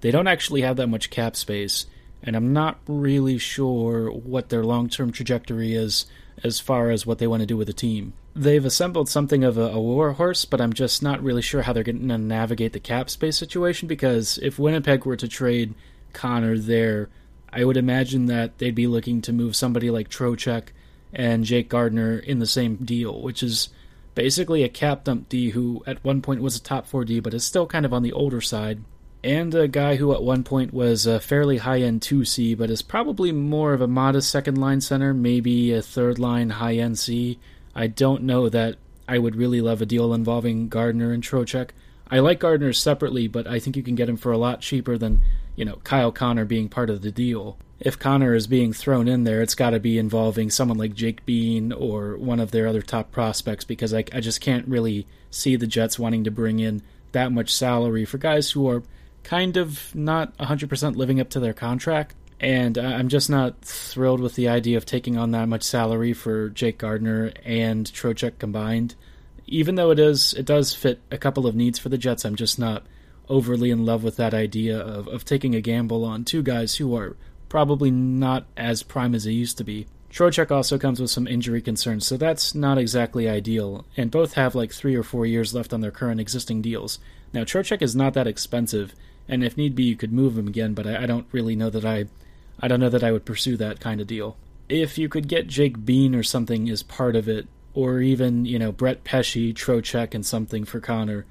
they 0.00 0.10
don't 0.10 0.26
actually 0.26 0.62
have 0.62 0.76
that 0.76 0.86
much 0.86 1.10
cap 1.10 1.36
space, 1.36 1.84
and 2.22 2.34
I'm 2.34 2.54
not 2.54 2.78
really 2.86 3.36
sure 3.36 4.10
what 4.10 4.48
their 4.48 4.64
long 4.64 4.88
term 4.88 5.12
trajectory 5.12 5.74
is 5.74 6.06
as 6.42 6.58
far 6.58 6.90
as 6.90 7.04
what 7.04 7.18
they 7.18 7.26
want 7.26 7.40
to 7.40 7.46
do 7.46 7.58
with 7.58 7.66
the 7.66 7.74
team. 7.74 8.14
They've 8.34 8.64
assembled 8.64 9.10
something 9.10 9.44
of 9.44 9.58
a, 9.58 9.68
a 9.68 9.80
warhorse, 9.80 10.46
but 10.46 10.62
I'm 10.62 10.72
just 10.72 11.02
not 11.02 11.22
really 11.22 11.42
sure 11.42 11.62
how 11.62 11.74
they're 11.74 11.82
going 11.82 12.08
to 12.08 12.18
navigate 12.18 12.72
the 12.72 12.80
cap 12.80 13.10
space 13.10 13.36
situation 13.36 13.88
because 13.88 14.38
if 14.38 14.58
Winnipeg 14.58 15.04
were 15.04 15.16
to 15.16 15.28
trade 15.28 15.74
Connor 16.14 16.58
there, 16.58 17.10
I 17.56 17.64
would 17.64 17.78
imagine 17.78 18.26
that 18.26 18.58
they'd 18.58 18.74
be 18.74 18.86
looking 18.86 19.22
to 19.22 19.32
move 19.32 19.56
somebody 19.56 19.90
like 19.90 20.10
Trocheck 20.10 20.68
and 21.12 21.44
Jake 21.44 21.70
Gardiner 21.70 22.18
in 22.18 22.38
the 22.38 22.46
same 22.46 22.76
deal, 22.76 23.22
which 23.22 23.42
is 23.42 23.70
basically 24.14 24.62
a 24.62 24.68
cap 24.68 25.04
dump 25.04 25.30
D 25.30 25.50
who 25.50 25.82
at 25.86 26.04
one 26.04 26.20
point 26.20 26.42
was 26.42 26.56
a 26.56 26.62
top 26.62 26.86
4 26.86 27.04
D 27.06 27.18
but 27.20 27.32
is 27.34 27.44
still 27.44 27.66
kind 27.66 27.86
of 27.86 27.94
on 27.94 28.02
the 28.02 28.12
older 28.12 28.40
side 28.40 28.82
and 29.26 29.52
a 29.56 29.66
guy 29.66 29.96
who 29.96 30.12
at 30.12 30.22
one 30.22 30.44
point 30.44 30.72
was 30.72 31.04
a 31.04 31.18
fairly 31.18 31.56
high 31.56 31.80
end 31.80 32.00
2C, 32.00 32.56
but 32.56 32.70
is 32.70 32.80
probably 32.80 33.32
more 33.32 33.72
of 33.72 33.80
a 33.80 33.88
modest 33.88 34.30
second 34.30 34.56
line 34.56 34.80
center, 34.80 35.12
maybe 35.12 35.72
a 35.72 35.82
third 35.82 36.20
line 36.20 36.50
high 36.50 36.76
end 36.76 36.96
C. 36.96 37.40
I 37.74 37.88
don't 37.88 38.22
know 38.22 38.48
that 38.48 38.76
I 39.08 39.18
would 39.18 39.34
really 39.34 39.60
love 39.60 39.82
a 39.82 39.86
deal 39.86 40.14
involving 40.14 40.68
Gardiner 40.68 41.12
and 41.12 41.24
Trocheck. 41.24 41.70
I 42.08 42.20
like 42.20 42.38
Gardiner 42.38 42.72
separately, 42.72 43.26
but 43.26 43.48
I 43.48 43.58
think 43.58 43.76
you 43.76 43.82
can 43.82 43.96
get 43.96 44.08
him 44.08 44.16
for 44.16 44.30
a 44.30 44.38
lot 44.38 44.60
cheaper 44.60 44.96
than, 44.96 45.20
you 45.56 45.64
know, 45.64 45.76
Kyle 45.82 46.12
Connor 46.12 46.44
being 46.44 46.68
part 46.68 46.90
of 46.90 47.02
the 47.02 47.10
deal. 47.10 47.56
If 47.80 47.98
Connor 47.98 48.34
is 48.34 48.46
being 48.46 48.72
thrown 48.72 49.08
in 49.08 49.24
there, 49.24 49.42
it's 49.42 49.54
got 49.54 49.70
to 49.70 49.80
be 49.80 49.98
involving 49.98 50.50
someone 50.50 50.78
like 50.78 50.94
Jake 50.94 51.26
Bean 51.26 51.72
or 51.72 52.16
one 52.16 52.40
of 52.40 52.50
their 52.50 52.66
other 52.66 52.82
top 52.82 53.10
prospects 53.10 53.64
because 53.64 53.92
I, 53.92 54.04
I 54.12 54.20
just 54.20 54.40
can't 54.40 54.68
really 54.68 55.06
see 55.30 55.56
the 55.56 55.66
Jets 55.66 55.98
wanting 55.98 56.24
to 56.24 56.30
bring 56.30 56.60
in 56.60 56.82
that 57.12 57.32
much 57.32 57.52
salary 57.52 58.04
for 58.04 58.18
guys 58.18 58.50
who 58.50 58.68
are 58.68 58.82
kind 59.24 59.56
of 59.56 59.94
not 59.94 60.36
100% 60.38 60.96
living 60.96 61.20
up 61.20 61.30
to 61.30 61.40
their 61.40 61.52
contract. 61.52 62.14
And 62.38 62.76
I'm 62.76 63.08
just 63.08 63.30
not 63.30 63.62
thrilled 63.62 64.20
with 64.20 64.34
the 64.34 64.48
idea 64.48 64.76
of 64.76 64.84
taking 64.84 65.16
on 65.16 65.30
that 65.30 65.48
much 65.48 65.62
salary 65.62 66.12
for 66.12 66.50
Jake 66.50 66.78
Gardiner 66.78 67.32
and 67.44 67.86
Trocheck 67.86 68.38
combined. 68.38 68.94
Even 69.46 69.76
though 69.76 69.90
it 69.90 69.98
is, 69.98 70.34
it 70.34 70.44
does 70.44 70.74
fit 70.74 71.00
a 71.10 71.16
couple 71.16 71.46
of 71.46 71.54
needs 71.54 71.78
for 71.78 71.88
the 71.88 71.98
Jets. 71.98 72.24
I'm 72.24 72.36
just 72.36 72.58
not 72.58 72.84
overly 73.28 73.70
in 73.70 73.84
love 73.84 74.04
with 74.04 74.16
that 74.16 74.34
idea 74.34 74.78
of, 74.78 75.08
of 75.08 75.24
taking 75.24 75.54
a 75.54 75.60
gamble 75.60 76.04
on 76.04 76.24
two 76.24 76.42
guys 76.42 76.76
who 76.76 76.94
are 76.96 77.16
probably 77.48 77.90
not 77.90 78.46
as 78.56 78.82
prime 78.82 79.14
as 79.14 79.24
they 79.24 79.32
used 79.32 79.58
to 79.58 79.64
be. 79.64 79.86
Trocheck 80.10 80.50
also 80.50 80.78
comes 80.78 81.00
with 81.00 81.10
some 81.10 81.26
injury 81.26 81.60
concerns, 81.60 82.06
so 82.06 82.16
that's 82.16 82.54
not 82.54 82.78
exactly 82.78 83.28
ideal, 83.28 83.84
and 83.96 84.10
both 84.10 84.34
have 84.34 84.54
like 84.54 84.72
three 84.72 84.94
or 84.94 85.02
four 85.02 85.26
years 85.26 85.54
left 85.54 85.72
on 85.72 85.80
their 85.80 85.90
current 85.90 86.20
existing 86.20 86.62
deals. 86.62 86.98
Now, 87.32 87.42
Trocheck 87.42 87.82
is 87.82 87.94
not 87.94 88.14
that 88.14 88.26
expensive, 88.26 88.94
and 89.28 89.44
if 89.44 89.56
need 89.56 89.74
be, 89.74 89.84
you 89.84 89.96
could 89.96 90.12
move 90.12 90.38
him 90.38 90.48
again. 90.48 90.74
But 90.74 90.86
I, 90.86 91.02
I 91.02 91.06
don't 91.06 91.26
really 91.32 91.56
know 91.56 91.70
that 91.70 91.84
I, 91.84 92.06
I 92.60 92.68
don't 92.68 92.80
know 92.80 92.88
that 92.88 93.04
I 93.04 93.12
would 93.12 93.26
pursue 93.26 93.56
that 93.58 93.80
kind 93.80 94.00
of 94.00 94.06
deal. 94.06 94.36
If 94.68 94.96
you 94.96 95.08
could 95.08 95.28
get 95.28 95.48
Jake 95.48 95.84
Bean 95.84 96.14
or 96.14 96.22
something 96.22 96.70
as 96.70 96.82
part 96.82 97.14
of 97.14 97.28
it, 97.28 97.46
or 97.74 98.00
even 98.00 98.46
you 98.46 98.58
know 98.58 98.72
Brett 98.72 99.04
Pesce, 99.04 99.52
Trocheck, 99.52 100.14
and 100.14 100.24
something 100.24 100.64
for 100.64 100.80
Connor, 100.80 101.26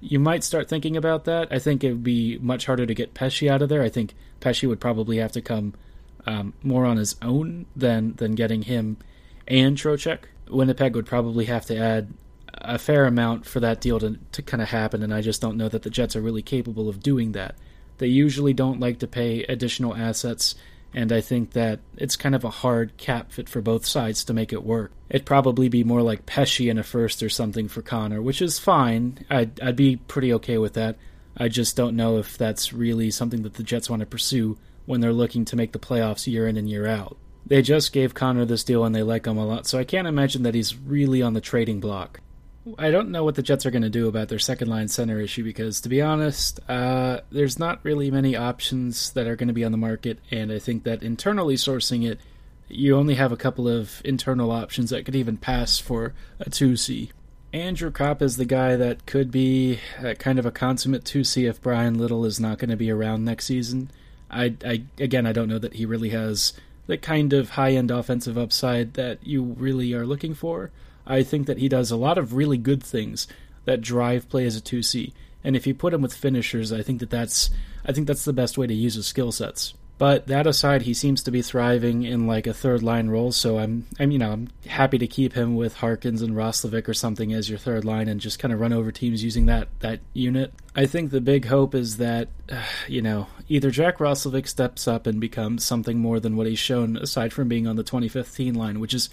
you 0.00 0.18
might 0.18 0.44
start 0.44 0.68
thinking 0.68 0.96
about 0.96 1.24
that. 1.24 1.48
I 1.50 1.58
think 1.58 1.82
it 1.82 1.92
would 1.92 2.04
be 2.04 2.38
much 2.38 2.66
harder 2.66 2.86
to 2.86 2.94
get 2.94 3.14
Pesce 3.14 3.48
out 3.48 3.62
of 3.62 3.68
there. 3.68 3.82
I 3.82 3.88
think 3.88 4.14
Pesce 4.40 4.62
would 4.64 4.80
probably 4.80 5.18
have 5.18 5.32
to 5.32 5.40
come 5.40 5.74
um, 6.26 6.54
more 6.62 6.84
on 6.84 6.96
his 6.96 7.16
own 7.22 7.66
than 7.74 8.14
than 8.16 8.34
getting 8.34 8.62
him 8.62 8.98
and 9.46 9.76
Trocheck. 9.76 10.20
Winnipeg 10.48 10.94
would 10.94 11.06
probably 11.06 11.46
have 11.46 11.66
to 11.66 11.76
add 11.76 12.12
a 12.54 12.78
fair 12.78 13.06
amount 13.06 13.46
for 13.46 13.60
that 13.60 13.80
deal 13.80 13.98
to 14.00 14.18
to 14.32 14.42
kind 14.42 14.62
of 14.62 14.68
happen, 14.68 15.02
and 15.02 15.14
I 15.14 15.20
just 15.20 15.40
don't 15.40 15.56
know 15.56 15.68
that 15.68 15.82
the 15.82 15.90
Jets 15.90 16.16
are 16.16 16.20
really 16.20 16.42
capable 16.42 16.88
of 16.88 17.02
doing 17.02 17.32
that. 17.32 17.54
They 17.98 18.08
usually 18.08 18.52
don't 18.52 18.80
like 18.80 18.98
to 18.98 19.06
pay 19.06 19.44
additional 19.44 19.94
assets, 19.96 20.54
and 20.96 21.12
I 21.12 21.20
think 21.20 21.52
that 21.52 21.80
it's 21.98 22.16
kind 22.16 22.34
of 22.34 22.42
a 22.42 22.50
hard 22.50 22.96
cap 22.96 23.30
fit 23.30 23.50
for 23.50 23.60
both 23.60 23.84
sides 23.84 24.24
to 24.24 24.34
make 24.34 24.50
it 24.50 24.64
work. 24.64 24.92
It'd 25.10 25.26
probably 25.26 25.68
be 25.68 25.84
more 25.84 26.00
like 26.00 26.24
Pesce 26.24 26.60
in 26.60 26.78
a 26.78 26.82
first 26.82 27.22
or 27.22 27.28
something 27.28 27.68
for 27.68 27.82
Connor, 27.82 28.22
which 28.22 28.40
is 28.40 28.58
fine. 28.58 29.18
I'd, 29.28 29.60
I'd 29.60 29.76
be 29.76 29.96
pretty 29.96 30.32
okay 30.32 30.56
with 30.56 30.72
that. 30.72 30.96
I 31.36 31.48
just 31.48 31.76
don't 31.76 31.96
know 31.96 32.16
if 32.16 32.38
that's 32.38 32.72
really 32.72 33.10
something 33.10 33.42
that 33.42 33.54
the 33.54 33.62
Jets 33.62 33.90
want 33.90 34.00
to 34.00 34.06
pursue 34.06 34.56
when 34.86 35.02
they're 35.02 35.12
looking 35.12 35.44
to 35.44 35.56
make 35.56 35.72
the 35.72 35.78
playoffs 35.78 36.26
year 36.26 36.48
in 36.48 36.56
and 36.56 36.68
year 36.68 36.86
out. 36.86 37.18
They 37.44 37.60
just 37.60 37.92
gave 37.92 38.14
Connor 38.14 38.46
this 38.46 38.64
deal 38.64 38.82
and 38.82 38.94
they 38.94 39.02
like 39.02 39.26
him 39.26 39.36
a 39.36 39.46
lot, 39.46 39.66
so 39.66 39.78
I 39.78 39.84
can't 39.84 40.08
imagine 40.08 40.44
that 40.44 40.54
he's 40.54 40.74
really 40.74 41.20
on 41.20 41.34
the 41.34 41.42
trading 41.42 41.78
block. 41.78 42.20
I 42.78 42.90
don't 42.90 43.10
know 43.10 43.22
what 43.22 43.36
the 43.36 43.42
Jets 43.42 43.64
are 43.64 43.70
going 43.70 43.82
to 43.82 43.90
do 43.90 44.08
about 44.08 44.28
their 44.28 44.38
second 44.38 44.68
line 44.68 44.88
center 44.88 45.20
issue 45.20 45.44
because, 45.44 45.80
to 45.82 45.88
be 45.88 46.02
honest, 46.02 46.58
uh, 46.68 47.20
there's 47.30 47.58
not 47.58 47.80
really 47.84 48.10
many 48.10 48.34
options 48.34 49.10
that 49.12 49.26
are 49.26 49.36
going 49.36 49.48
to 49.48 49.54
be 49.54 49.64
on 49.64 49.72
the 49.72 49.78
market, 49.78 50.18
and 50.30 50.50
I 50.50 50.58
think 50.58 50.82
that 50.84 51.02
internally 51.02 51.54
sourcing 51.54 52.08
it, 52.08 52.18
you 52.68 52.96
only 52.96 53.14
have 53.14 53.30
a 53.30 53.36
couple 53.36 53.68
of 53.68 54.02
internal 54.04 54.50
options 54.50 54.90
that 54.90 55.04
could 55.04 55.14
even 55.14 55.36
pass 55.36 55.78
for 55.78 56.14
a 56.40 56.50
2C. 56.50 57.10
Andrew 57.52 57.92
Copp 57.92 58.20
is 58.20 58.36
the 58.36 58.44
guy 58.44 58.76
that 58.76 59.06
could 59.06 59.30
be 59.30 59.78
kind 60.18 60.38
of 60.38 60.44
a 60.44 60.50
consummate 60.50 61.04
2C 61.04 61.48
if 61.48 61.62
Bryan 61.62 61.96
Little 61.96 62.24
is 62.24 62.40
not 62.40 62.58
going 62.58 62.70
to 62.70 62.76
be 62.76 62.90
around 62.90 63.24
next 63.24 63.46
season. 63.46 63.90
I, 64.30 64.54
I 64.64 64.82
again, 64.98 65.26
I 65.26 65.32
don't 65.32 65.48
know 65.48 65.60
that 65.60 65.74
he 65.74 65.86
really 65.86 66.10
has 66.10 66.52
the 66.86 66.98
kind 66.98 67.32
of 67.32 67.50
high 67.50 67.72
end 67.72 67.90
offensive 67.90 68.36
upside 68.36 68.94
that 68.94 69.24
you 69.24 69.42
really 69.42 69.92
are 69.94 70.04
looking 70.04 70.34
for. 70.34 70.70
I 71.06 71.22
think 71.22 71.46
that 71.46 71.58
he 71.58 71.68
does 71.68 71.90
a 71.90 71.96
lot 71.96 72.18
of 72.18 72.34
really 72.34 72.58
good 72.58 72.82
things 72.82 73.26
that 73.64 73.80
drive 73.80 74.28
play 74.28 74.46
as 74.46 74.56
a 74.56 74.60
2C. 74.60 75.12
And 75.44 75.54
if 75.54 75.66
you 75.66 75.74
put 75.74 75.94
him 75.94 76.02
with 76.02 76.14
finishers, 76.14 76.72
I 76.72 76.82
think 76.82 77.00
that 77.00 77.10
that's 77.10 77.50
I 77.84 77.92
think 77.92 78.06
that's 78.08 78.24
the 78.24 78.32
best 78.32 78.58
way 78.58 78.66
to 78.66 78.74
use 78.74 78.94
his 78.94 79.06
skill 79.06 79.30
sets. 79.30 79.74
But 79.98 80.26
that 80.26 80.46
aside, 80.46 80.82
he 80.82 80.92
seems 80.92 81.22
to 81.22 81.30
be 81.30 81.40
thriving 81.40 82.02
in 82.02 82.26
like 82.26 82.46
a 82.46 82.52
third 82.52 82.82
line 82.82 83.08
role, 83.08 83.32
so 83.32 83.58
I'm 83.58 83.86
I'm 83.98 84.10
you 84.10 84.18
know, 84.18 84.30
I'm 84.30 84.48
happy 84.66 84.98
to 84.98 85.06
keep 85.06 85.32
him 85.32 85.56
with 85.56 85.76
Harkins 85.76 86.20
and 86.20 86.34
Roslovic 86.34 86.86
or 86.86 86.92
something 86.92 87.32
as 87.32 87.48
your 87.48 87.58
third 87.58 87.84
line 87.84 88.08
and 88.08 88.20
just 88.20 88.38
kind 88.38 88.52
of 88.52 88.60
run 88.60 88.74
over 88.74 88.92
teams 88.92 89.24
using 89.24 89.46
that 89.46 89.68
that 89.80 90.00
unit. 90.12 90.52
I 90.74 90.84
think 90.84 91.10
the 91.10 91.22
big 91.22 91.46
hope 91.46 91.74
is 91.74 91.96
that 91.96 92.28
you 92.88 93.00
know, 93.00 93.28
either 93.48 93.70
Jack 93.70 93.98
Roslovic 93.98 94.48
steps 94.48 94.86
up 94.86 95.06
and 95.06 95.18
becomes 95.18 95.64
something 95.64 95.98
more 95.98 96.20
than 96.20 96.36
what 96.36 96.46
he's 96.46 96.58
shown 96.58 96.96
aside 96.96 97.32
from 97.32 97.48
being 97.48 97.66
on 97.66 97.76
the 97.76 97.84
2015 97.84 98.54
line, 98.54 98.80
which 98.80 98.92
is 98.92 99.08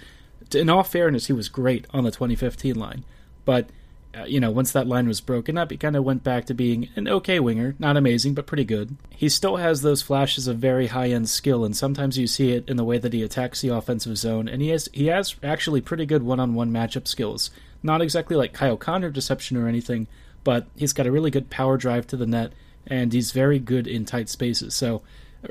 in 0.55 0.69
all 0.69 0.83
fairness, 0.83 1.27
he 1.27 1.33
was 1.33 1.49
great 1.49 1.85
on 1.91 2.03
the 2.03 2.11
2015 2.11 2.75
line, 2.75 3.03
but 3.45 3.69
uh, 4.15 4.25
you 4.25 4.39
know, 4.39 4.51
once 4.51 4.71
that 4.71 4.87
line 4.87 5.07
was 5.07 5.21
broken 5.21 5.57
up, 5.57 5.71
he 5.71 5.77
kind 5.77 5.95
of 5.95 6.03
went 6.03 6.23
back 6.23 6.45
to 6.45 6.53
being 6.53 6.89
an 6.95 7.07
okay 7.07 7.39
winger, 7.39 7.75
not 7.79 7.97
amazing, 7.97 8.35
but 8.35 8.45
pretty 8.45 8.63
good. 8.63 8.95
He 9.09 9.27
still 9.27 9.55
has 9.55 9.81
those 9.81 10.03
flashes 10.03 10.47
of 10.47 10.59
very 10.59 10.87
high-end 10.87 11.29
skill, 11.29 11.65
and 11.65 11.75
sometimes 11.75 12.17
you 12.17 12.27
see 12.27 12.51
it 12.51 12.67
in 12.69 12.77
the 12.77 12.83
way 12.83 12.99
that 12.99 13.13
he 13.13 13.23
attacks 13.23 13.61
the 13.61 13.69
offensive 13.69 14.17
zone. 14.17 14.47
And 14.47 14.61
he 14.61 14.69
has 14.69 14.87
he 14.93 15.07
has 15.07 15.35
actually 15.41 15.81
pretty 15.81 16.05
good 16.05 16.21
one-on-one 16.21 16.71
matchup 16.71 17.07
skills. 17.07 17.49
Not 17.81 18.01
exactly 18.01 18.35
like 18.35 18.53
Kyle 18.53 18.77
Connor 18.77 19.09
deception 19.09 19.57
or 19.57 19.67
anything, 19.67 20.07
but 20.43 20.67
he's 20.75 20.93
got 20.93 21.07
a 21.07 21.11
really 21.11 21.31
good 21.31 21.49
power 21.49 21.75
drive 21.75 22.05
to 22.07 22.17
the 22.17 22.27
net, 22.27 22.53
and 22.85 23.11
he's 23.11 23.31
very 23.31 23.57
good 23.57 23.87
in 23.87 24.05
tight 24.05 24.29
spaces. 24.29 24.75
So 24.75 25.01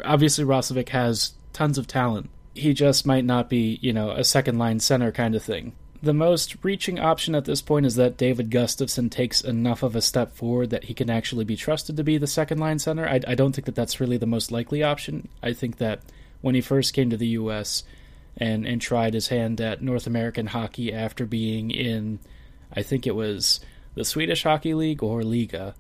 obviously, 0.04 0.44
Roslovic 0.44 0.90
has 0.90 1.32
tons 1.52 1.78
of 1.78 1.88
talent 1.88 2.30
he 2.54 2.74
just 2.74 3.06
might 3.06 3.24
not 3.24 3.48
be, 3.48 3.78
you 3.80 3.92
know, 3.92 4.10
a 4.10 4.24
second 4.24 4.58
line 4.58 4.80
center 4.80 5.12
kind 5.12 5.34
of 5.34 5.42
thing. 5.42 5.72
The 6.02 6.12
most 6.12 6.56
reaching 6.62 6.98
option 6.98 7.34
at 7.34 7.44
this 7.44 7.62
point 7.62 7.86
is 7.86 7.94
that 7.94 8.16
David 8.16 8.50
Gustafsson 8.50 9.10
takes 9.10 9.40
enough 9.40 9.84
of 9.84 9.94
a 9.94 10.02
step 10.02 10.34
forward 10.34 10.70
that 10.70 10.84
he 10.84 10.94
can 10.94 11.08
actually 11.08 11.44
be 11.44 11.56
trusted 11.56 11.96
to 11.96 12.04
be 12.04 12.18
the 12.18 12.26
second 12.26 12.58
line 12.58 12.80
center. 12.80 13.06
I, 13.06 13.20
I 13.26 13.34
don't 13.36 13.52
think 13.52 13.66
that 13.66 13.76
that's 13.76 14.00
really 14.00 14.16
the 14.16 14.26
most 14.26 14.50
likely 14.50 14.82
option. 14.82 15.28
I 15.42 15.52
think 15.52 15.78
that 15.78 16.00
when 16.40 16.56
he 16.56 16.60
first 16.60 16.92
came 16.92 17.08
to 17.10 17.16
the 17.16 17.28
U.S. 17.28 17.84
and 18.36 18.66
and 18.66 18.80
tried 18.80 19.14
his 19.14 19.28
hand 19.28 19.60
at 19.60 19.80
North 19.80 20.08
American 20.08 20.48
hockey 20.48 20.92
after 20.92 21.24
being 21.24 21.70
in, 21.70 22.18
I 22.74 22.82
think 22.82 23.06
it 23.06 23.14
was 23.14 23.60
the 23.94 24.04
Swedish 24.04 24.42
Hockey 24.42 24.74
League 24.74 25.02
or 25.02 25.22
Liga. 25.22 25.74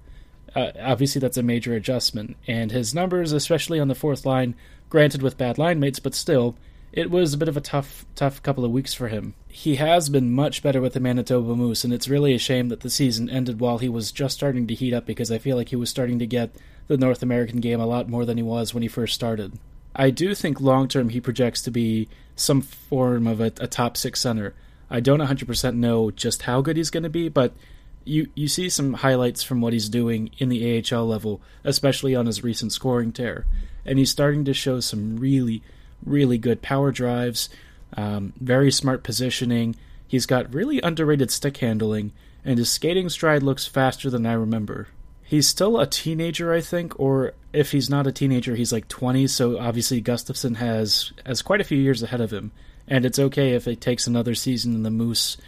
Uh, 0.54 0.70
obviously, 0.80 1.18
that's 1.18 1.36
a 1.36 1.42
major 1.42 1.74
adjustment, 1.74 2.36
and 2.46 2.70
his 2.70 2.94
numbers, 2.94 3.32
especially 3.32 3.80
on 3.80 3.88
the 3.88 3.94
fourth 3.94 4.24
line, 4.24 4.54
Granted, 4.92 5.22
with 5.22 5.38
bad 5.38 5.56
line 5.56 5.80
mates, 5.80 6.00
but 6.00 6.14
still, 6.14 6.54
it 6.92 7.10
was 7.10 7.32
a 7.32 7.38
bit 7.38 7.48
of 7.48 7.56
a 7.56 7.62
tough, 7.62 8.04
tough 8.14 8.42
couple 8.42 8.62
of 8.62 8.70
weeks 8.70 8.92
for 8.92 9.08
him. 9.08 9.32
He 9.48 9.76
has 9.76 10.10
been 10.10 10.30
much 10.30 10.62
better 10.62 10.82
with 10.82 10.92
the 10.92 11.00
Manitoba 11.00 11.56
Moose, 11.56 11.82
and 11.82 11.94
it's 11.94 12.10
really 12.10 12.34
a 12.34 12.38
shame 12.38 12.68
that 12.68 12.80
the 12.80 12.90
season 12.90 13.30
ended 13.30 13.58
while 13.58 13.78
he 13.78 13.88
was 13.88 14.12
just 14.12 14.36
starting 14.36 14.66
to 14.66 14.74
heat 14.74 14.92
up 14.92 15.06
because 15.06 15.32
I 15.32 15.38
feel 15.38 15.56
like 15.56 15.70
he 15.70 15.76
was 15.76 15.88
starting 15.88 16.18
to 16.18 16.26
get 16.26 16.54
the 16.88 16.98
North 16.98 17.22
American 17.22 17.60
game 17.60 17.80
a 17.80 17.86
lot 17.86 18.06
more 18.06 18.26
than 18.26 18.36
he 18.36 18.42
was 18.42 18.74
when 18.74 18.82
he 18.82 18.88
first 18.88 19.14
started. 19.14 19.58
I 19.96 20.10
do 20.10 20.34
think 20.34 20.60
long 20.60 20.88
term 20.88 21.08
he 21.08 21.22
projects 21.22 21.62
to 21.62 21.70
be 21.70 22.10
some 22.36 22.60
form 22.60 23.26
of 23.26 23.40
a, 23.40 23.46
a 23.60 23.66
top 23.66 23.96
six 23.96 24.20
center. 24.20 24.52
I 24.90 25.00
don't 25.00 25.20
100% 25.20 25.74
know 25.74 26.10
just 26.10 26.42
how 26.42 26.60
good 26.60 26.76
he's 26.76 26.90
going 26.90 27.04
to 27.04 27.08
be, 27.08 27.30
but 27.30 27.54
you 28.04 28.28
you 28.34 28.48
see 28.48 28.68
some 28.68 28.94
highlights 28.94 29.42
from 29.42 29.60
what 29.60 29.72
he's 29.72 29.88
doing 29.88 30.30
in 30.38 30.48
the 30.48 30.82
AHL 30.92 31.06
level, 31.06 31.40
especially 31.64 32.14
on 32.14 32.26
his 32.26 32.42
recent 32.42 32.72
scoring 32.72 33.12
tear 33.12 33.46
and 33.84 33.98
he's 33.98 34.10
starting 34.10 34.44
to 34.44 34.54
show 34.54 34.80
some 34.80 35.16
really, 35.16 35.62
really 36.04 36.38
good 36.38 36.62
power 36.62 36.92
drives, 36.92 37.48
um, 37.96 38.32
very 38.40 38.70
smart 38.70 39.02
positioning. 39.02 39.76
He's 40.06 40.26
got 40.26 40.52
really 40.52 40.80
underrated 40.80 41.30
stick 41.30 41.56
handling, 41.58 42.12
and 42.44 42.58
his 42.58 42.70
skating 42.70 43.08
stride 43.08 43.42
looks 43.42 43.66
faster 43.66 44.10
than 44.10 44.26
I 44.26 44.34
remember. 44.34 44.88
He's 45.22 45.48
still 45.48 45.80
a 45.80 45.86
teenager, 45.86 46.52
I 46.52 46.60
think, 46.60 46.98
or 47.00 47.32
if 47.52 47.72
he's 47.72 47.88
not 47.88 48.06
a 48.06 48.12
teenager, 48.12 48.54
he's 48.54 48.72
like 48.72 48.88
20. 48.88 49.26
So 49.28 49.58
obviously, 49.58 50.02
Gustafsson 50.02 50.56
has 50.56 51.12
has 51.24 51.42
quite 51.42 51.60
a 51.60 51.64
few 51.64 51.78
years 51.78 52.02
ahead 52.02 52.20
of 52.20 52.32
him, 52.32 52.52
and 52.86 53.06
it's 53.06 53.18
okay 53.18 53.52
if 53.52 53.66
it 53.66 53.80
takes 53.80 54.06
another 54.06 54.34
season 54.34 54.74
in 54.74 54.82
the 54.82 54.90
Moose, 54.90 55.38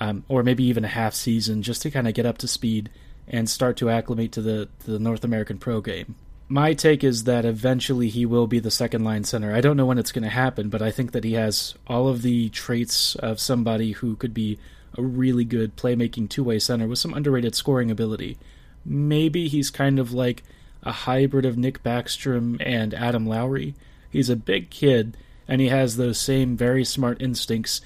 um, 0.00 0.24
or 0.28 0.42
maybe 0.42 0.64
even 0.64 0.84
a 0.84 0.88
half 0.88 1.14
season, 1.14 1.62
just 1.62 1.82
to 1.82 1.90
kind 1.90 2.08
of 2.08 2.14
get 2.14 2.26
up 2.26 2.38
to 2.38 2.48
speed 2.48 2.90
and 3.26 3.48
start 3.48 3.76
to 3.78 3.90
acclimate 3.90 4.32
to 4.32 4.42
the 4.42 4.68
to 4.80 4.90
the 4.90 4.98
North 4.98 5.24
American 5.24 5.58
pro 5.58 5.80
game 5.80 6.16
my 6.48 6.74
take 6.74 7.02
is 7.02 7.24
that 7.24 7.44
eventually 7.44 8.08
he 8.08 8.26
will 8.26 8.46
be 8.46 8.58
the 8.58 8.70
second 8.70 9.02
line 9.02 9.24
center. 9.24 9.54
I 9.54 9.60
don't 9.60 9.76
know 9.76 9.86
when 9.86 9.98
it's 9.98 10.12
going 10.12 10.24
to 10.24 10.28
happen, 10.28 10.68
but 10.68 10.82
I 10.82 10.90
think 10.90 11.12
that 11.12 11.24
he 11.24 11.34
has 11.34 11.74
all 11.86 12.08
of 12.08 12.22
the 12.22 12.50
traits 12.50 13.14
of 13.16 13.40
somebody 13.40 13.92
who 13.92 14.16
could 14.16 14.34
be 14.34 14.58
a 14.96 15.02
really 15.02 15.44
good 15.44 15.76
playmaking 15.76 16.28
two 16.28 16.44
way 16.44 16.58
center 16.58 16.86
with 16.86 16.98
some 16.98 17.14
underrated 17.14 17.54
scoring 17.54 17.90
ability. 17.90 18.38
Maybe 18.84 19.48
he's 19.48 19.70
kind 19.70 19.98
of 19.98 20.12
like 20.12 20.42
a 20.82 20.92
hybrid 20.92 21.46
of 21.46 21.56
Nick 21.56 21.82
Backstrom 21.82 22.58
and 22.64 22.92
Adam 22.92 23.26
Lowry. 23.26 23.74
He's 24.10 24.28
a 24.28 24.36
big 24.36 24.68
kid 24.68 25.16
and 25.48 25.60
he 25.60 25.68
has 25.68 25.96
those 25.96 26.18
same 26.18 26.56
very 26.56 26.84
smart 26.84 27.22
instincts. 27.22 27.80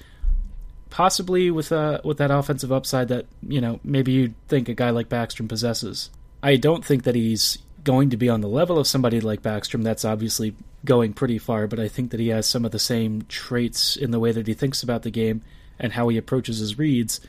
Possibly 0.89 1.51
with 1.51 1.71
uh 1.71 2.01
with 2.03 2.17
that 2.17 2.31
offensive 2.31 2.71
upside 2.71 3.09
that, 3.09 3.25
you 3.47 3.61
know, 3.61 3.79
maybe 3.83 4.11
you'd 4.11 4.35
think 4.47 4.69
a 4.69 4.73
guy 4.73 4.89
like 4.89 5.09
Backstrom 5.09 5.47
possesses. 5.47 6.09
I 6.41 6.55
don't 6.55 6.83
think 6.83 7.03
that 7.03 7.15
he's 7.15 7.59
going 7.83 8.09
to 8.09 8.17
be 8.17 8.29
on 8.29 8.41
the 8.41 8.47
level 8.47 8.77
of 8.77 8.87
somebody 8.87 9.21
like 9.21 9.41
Backstrom, 9.41 9.83
that's 9.83 10.05
obviously 10.05 10.53
going 10.85 11.13
pretty 11.13 11.37
far, 11.37 11.67
but 11.67 11.79
I 11.79 11.87
think 11.87 12.11
that 12.11 12.19
he 12.19 12.29
has 12.29 12.47
some 12.47 12.65
of 12.65 12.71
the 12.71 12.79
same 12.79 13.23
traits 13.27 13.95
in 13.95 14.11
the 14.11 14.19
way 14.19 14.31
that 14.31 14.47
he 14.47 14.53
thinks 14.53 14.83
about 14.83 15.03
the 15.03 15.11
game 15.11 15.41
and 15.79 15.93
how 15.93 16.07
he 16.09 16.17
approaches 16.17 16.59
his 16.59 16.77
reads. 16.77 17.21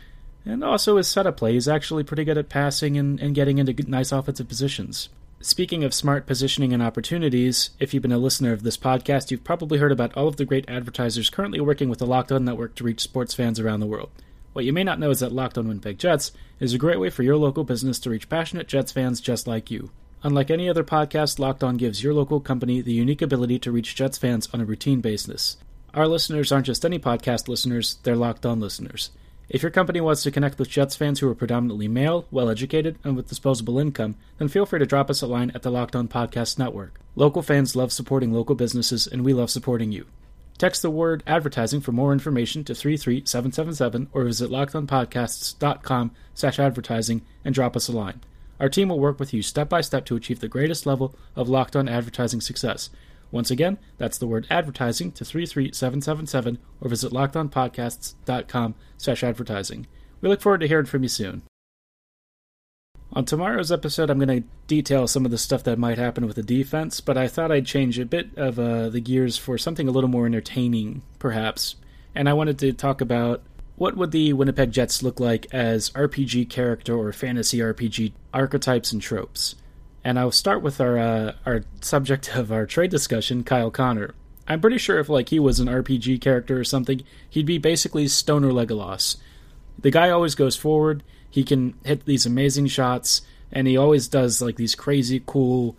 And 0.45 0.65
also 0.65 0.97
his 0.97 1.09
setup 1.09 1.37
play. 1.37 1.53
He's 1.53 1.69
actually 1.69 2.03
pretty 2.03 2.25
good 2.25 2.39
at 2.39 2.49
passing 2.49 2.97
and, 2.97 3.21
and 3.21 3.35
getting 3.35 3.59
into 3.59 3.75
nice 3.89 4.11
offensive 4.13 4.49
positions. 4.49 5.09
Speaking 5.43 5.85
of 5.85 5.95
smart 5.95 6.27
positioning 6.27 6.75
and 6.75 6.83
opportunities, 6.83 7.71
if 7.79 7.95
you've 7.95 8.03
been 8.03 8.13
a 8.13 8.19
listener 8.19 8.53
of 8.53 8.63
this 8.63 8.77
podcast, 8.77 9.31
you've 9.31 9.43
probably 9.43 9.79
heard 9.79 9.91
about 9.91 10.15
all 10.15 10.29
of 10.29 10.37
the 10.37 10.45
great 10.45 10.69
advertisers 10.69 11.31
currently 11.31 11.61
working 11.61 11.89
with 11.89 11.99
the 11.99 12.07
Locked 12.07 12.31
On 12.31 12.45
Network 12.45 12.75
to 12.75 12.85
reach 12.85 13.01
sports 13.01 13.33
fans 13.33 13.59
around 13.59 13.81
the 13.81 13.87
world. 13.87 14.11
What 14.53 14.67
you 14.67 14.75
may 14.75 14.85
not 14.85 14.99
know 14.99 15.09
is 15.09 15.21
that 15.21 15.33
Locked 15.33 15.57
On 15.57 15.67
Winnipeg 15.67 15.97
Jets 15.97 16.33
is 16.59 16.75
a 16.75 16.79
great 16.79 17.01
way 17.01 17.09
for 17.09 17.23
your 17.23 17.39
local 17.39 17.65
business 17.65 17.99
to 18.01 18.11
reach 18.11 18.29
passionate 18.29 18.69
Jets 18.69 18.93
fans 18.93 19.19
just 19.19 19.47
like 19.47 19.71
you. 19.71 19.91
Unlike 20.23 20.51
any 20.51 20.69
other 20.69 20.85
podcast, 20.85 21.39
Locked 21.39 21.65
On 21.65 21.79
gives 21.79 22.05
your 22.05 22.13
local 22.13 22.41
company 22.41 22.83
the 22.83 22.93
unique 22.93 23.23
ability 23.23 23.59
to 23.61 23.73
reach 23.73 23.95
Jets 23.95 24.19
fans 24.19 24.47
on 24.53 24.61
a 24.61 24.67
routine 24.67 25.01
basis. 25.01 25.57
Our 25.95 26.07
listeners 26.07 26.53
aren't 26.53 26.67
just 26.67 26.85
any 26.85 26.99
podcast 26.99 27.49
listeners, 27.49 27.97
they're 28.03 28.15
Locked 28.15 28.45
On 28.45 28.61
listeners. 28.61 29.11
If 29.51 29.63
your 29.65 29.73
company 29.73 30.01
wants 30.01 30.23
to 30.23 30.31
connect 30.31 30.61
with 30.61 30.69
Jets 30.71 30.95
fans 30.95 31.19
who 31.19 31.29
are 31.29 31.35
predominantly 31.35 31.89
male, 31.89 32.25
well 32.31 32.49
educated, 32.49 33.01
and 33.03 33.17
with 33.17 33.29
disposable 33.29 33.81
income, 33.81 34.15
then 34.39 34.47
feel 34.47 34.65
free 34.65 34.79
to 34.79 34.87
drop 34.87 35.11
us 35.11 35.23
a 35.23 35.27
line 35.27 35.51
at 35.57 35.63
the 35.63 35.73
Locked 35.73 35.97
On 35.97 36.07
Podcast 36.07 36.57
Network. 36.57 37.01
Local 37.17 37.43
fans 37.43 37.75
love 37.75 37.91
supporting 37.91 38.33
local 38.33 38.55
businesses, 38.55 39.09
and 39.09 39.25
we 39.25 39.33
love 39.33 39.51
supporting 39.51 39.91
you. 39.91 40.07
Text 40.57 40.83
the 40.83 40.91
word 40.91 41.25
advertising 41.27 41.81
for 41.81 41.91
more 41.91 42.13
information 42.13 42.63
to 42.63 42.77
33777 42.77 44.09
or 44.13 44.23
visit 44.23 44.53
lockedonpodcasts.com 44.53 46.13
slash 46.33 46.61
advertising 46.61 47.23
and 47.45 47.53
drop 47.53 47.75
us 47.75 47.89
a 47.89 47.93
line. 47.93 48.21
Our 48.61 48.69
team 48.69 48.91
will 48.91 49.01
work 49.01 49.19
with 49.19 49.35
you 49.35 49.43
step 49.43 49.69
by 49.69 49.81
step 49.81 50.05
to 50.05 50.17
achieve 50.17 50.39
the 50.39 50.47
greatest 50.47 50.87
level 50.87 51.13
of 51.35 51.49
locked 51.49 51.75
on 51.75 51.89
advertising 51.89 52.41
success. 52.41 52.89
Once 53.31 53.51
again, 53.51 53.79
that's 53.99 54.19
the 54.19 54.27
word 54.27 54.47
advertising 54.51 55.13
to 55.13 55.25
33777 55.25 56.59
or 56.81 56.89
visit 56.89 57.13
lockedonpodcasts.com 57.13 58.75
slash 58.97 59.23
advertising. 59.23 59.87
We 60.21 60.29
look 60.29 60.41
forward 60.41 60.61
to 60.61 60.69
hearing 60.69 60.87
from 60.87 61.03
you 61.03 61.09
soon. 61.09 61.43
On 63.13 63.25
tomorrow's 63.25 63.73
episode, 63.73 64.09
I'm 64.09 64.21
going 64.21 64.43
to 64.43 64.49
detail 64.69 65.09
some 65.09 65.25
of 65.25 65.33
the 65.33 65.39
stuff 65.39 65.65
that 65.65 65.79
might 65.81 65.99
happen 65.99 66.27
with 66.27 66.37
the 66.37 66.45
defense, 66.45 67.01
but 67.01 67.19
I 67.19 67.27
thought 67.27 67.51
I'd 67.51 67.67
change 67.67 67.99
a 67.99 68.05
bit 68.05 68.31
of 68.37 68.59
uh, 68.59 68.89
the 68.89 69.01
gears 69.01 69.37
for 69.37 69.59
something 69.59 69.89
a 69.89 69.91
little 69.91 70.11
more 70.11 70.27
entertaining, 70.27 71.03
perhaps. 71.19 71.75
And 72.15 72.29
I 72.29 72.35
wanted 72.35 72.59
to 72.61 72.73
talk 72.73 73.01
about 73.01 73.43
what 73.75 73.97
would 73.97 74.13
the 74.13 74.33
Winnipeg 74.33 74.71
Jets 74.71 75.03
look 75.03 75.19
like 75.19 75.53
as 75.53 75.91
RPG 75.91 76.51
character 76.51 76.95
or 76.95 77.13
fantasy 77.13 77.59
RPG 77.59 78.13
archetypes 78.33 78.93
and 78.93 79.03
tropes. 79.03 79.57
And 80.03 80.19
I'll 80.19 80.31
start 80.31 80.63
with 80.63 80.81
our 80.81 80.99
uh, 80.99 81.33
our 81.45 81.65
subject 81.81 82.35
of 82.37 82.51
our 82.51 82.67
trade 82.67 82.91
discussion, 82.91 83.45
Kyle 83.45 83.71
Connor. 83.71 84.15
I'm 84.49 84.61
pretty 84.61 84.79
sure 84.79 84.99
if 84.99 85.09
like 85.09 85.29
he 85.29 85.39
was 85.39 85.61
an 85.61 85.69
RPG 85.69 86.21
character 86.21 86.59
or 86.59 86.65
something, 86.65 87.03
he'd 87.29 87.47
be 87.47 87.59
basically 87.59 88.09
Stoner 88.09 88.51
Legolas. 88.51 89.17
The 89.79 89.91
guy 89.91 90.11
always 90.11 90.35
goes 90.35 90.57
forward 90.57 91.03
he 91.31 91.45
can 91.45 91.75
hit 91.85 92.05
these 92.05 92.27
amazing 92.27 92.67
shots, 92.67 93.23
and 93.53 93.67
he 93.67 93.77
always 93.77 94.09
does 94.09 94.43
like 94.43 94.57
these 94.57 94.75
crazy 94.75 95.23
cool, 95.25 95.77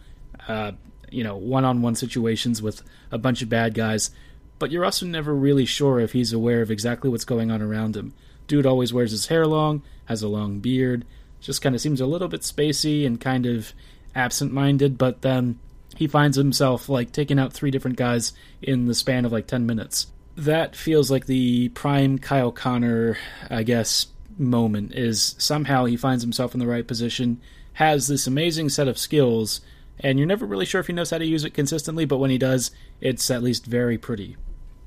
uh, 0.48 0.72
you 1.12 1.24
know, 1.24 1.36
one-on-one 1.36 1.96
situations 1.96 2.62
with 2.62 2.82
a 3.12 3.18
bunch 3.18 3.42
of 3.42 3.50
bad 3.50 3.74
guys. 3.74 4.12
But 4.60 4.72
you're 4.72 4.86
also 4.86 5.06
never 5.06 5.36
really 5.36 5.66
sure 5.66 6.00
if 6.00 6.14
he's 6.14 6.32
aware 6.32 6.62
of 6.62 6.72
exactly 6.72 7.10
what's 7.10 7.26
going 7.26 7.52
on 7.52 7.62
around 7.62 7.98
him. 7.98 8.14
Dude 8.48 8.66
always 8.66 8.94
wears 8.94 9.12
his 9.12 9.28
hair 9.28 9.46
long, 9.46 9.84
has 10.06 10.24
a 10.24 10.30
long 10.30 10.60
beard, 10.60 11.06
just 11.42 11.62
kind 11.62 11.76
of 11.76 11.82
seems 11.82 12.00
a 12.00 12.06
little 12.06 12.28
bit 12.28 12.42
spacey 12.42 13.06
and 13.06 13.20
kind 13.20 13.46
of 13.46 13.74
absent-minded. 14.16 14.98
But 14.98 15.22
then 15.22 15.60
he 15.96 16.08
finds 16.08 16.38
himself 16.38 16.90
like 16.90 17.12
taking 17.12 17.40
out 17.40 17.54
three 17.54 17.72
different 17.72 17.98
guys 17.98 18.34
in 18.62 18.86
the 18.86 18.96
span 18.96 19.26
of 19.26 19.32
like 19.32 19.48
10 19.48 19.66
minutes. 19.66 20.08
That 20.38 20.76
feels 20.76 21.12
like 21.12 21.26
the 21.26 21.70
prime 21.70 22.18
Kyle 22.18 22.52
Connor, 22.52 23.18
I 23.50 23.64
guess, 23.64 24.08
moment 24.38 24.94
is 24.94 25.36
somehow 25.38 25.86
he 25.86 25.98
finds 25.98 26.24
himself 26.24 26.54
in 26.54 26.60
the 26.60 26.68
right 26.68 26.88
position, 26.88 27.42
has 27.74 28.08
this 28.08 28.28
amazing 28.28 28.70
set 28.70 28.88
of 28.88 28.98
skills, 28.98 29.62
and 30.00 30.18
you're 30.18 30.28
never 30.28 30.46
really 30.46 30.66
sure 30.66 30.82
if 30.82 30.88
he 30.88 30.94
knows 30.94 31.12
how 31.12 31.18
to 31.18 31.26
use 31.26 31.44
it 31.44 31.54
consistently, 31.54 32.06
but 32.06 32.18
when 32.18 32.32
he 32.32 32.38
does, 32.38 32.72
it's 33.00 33.30
at 33.30 33.44
least 33.44 33.66
very 33.66 33.98
pretty. 33.98 34.38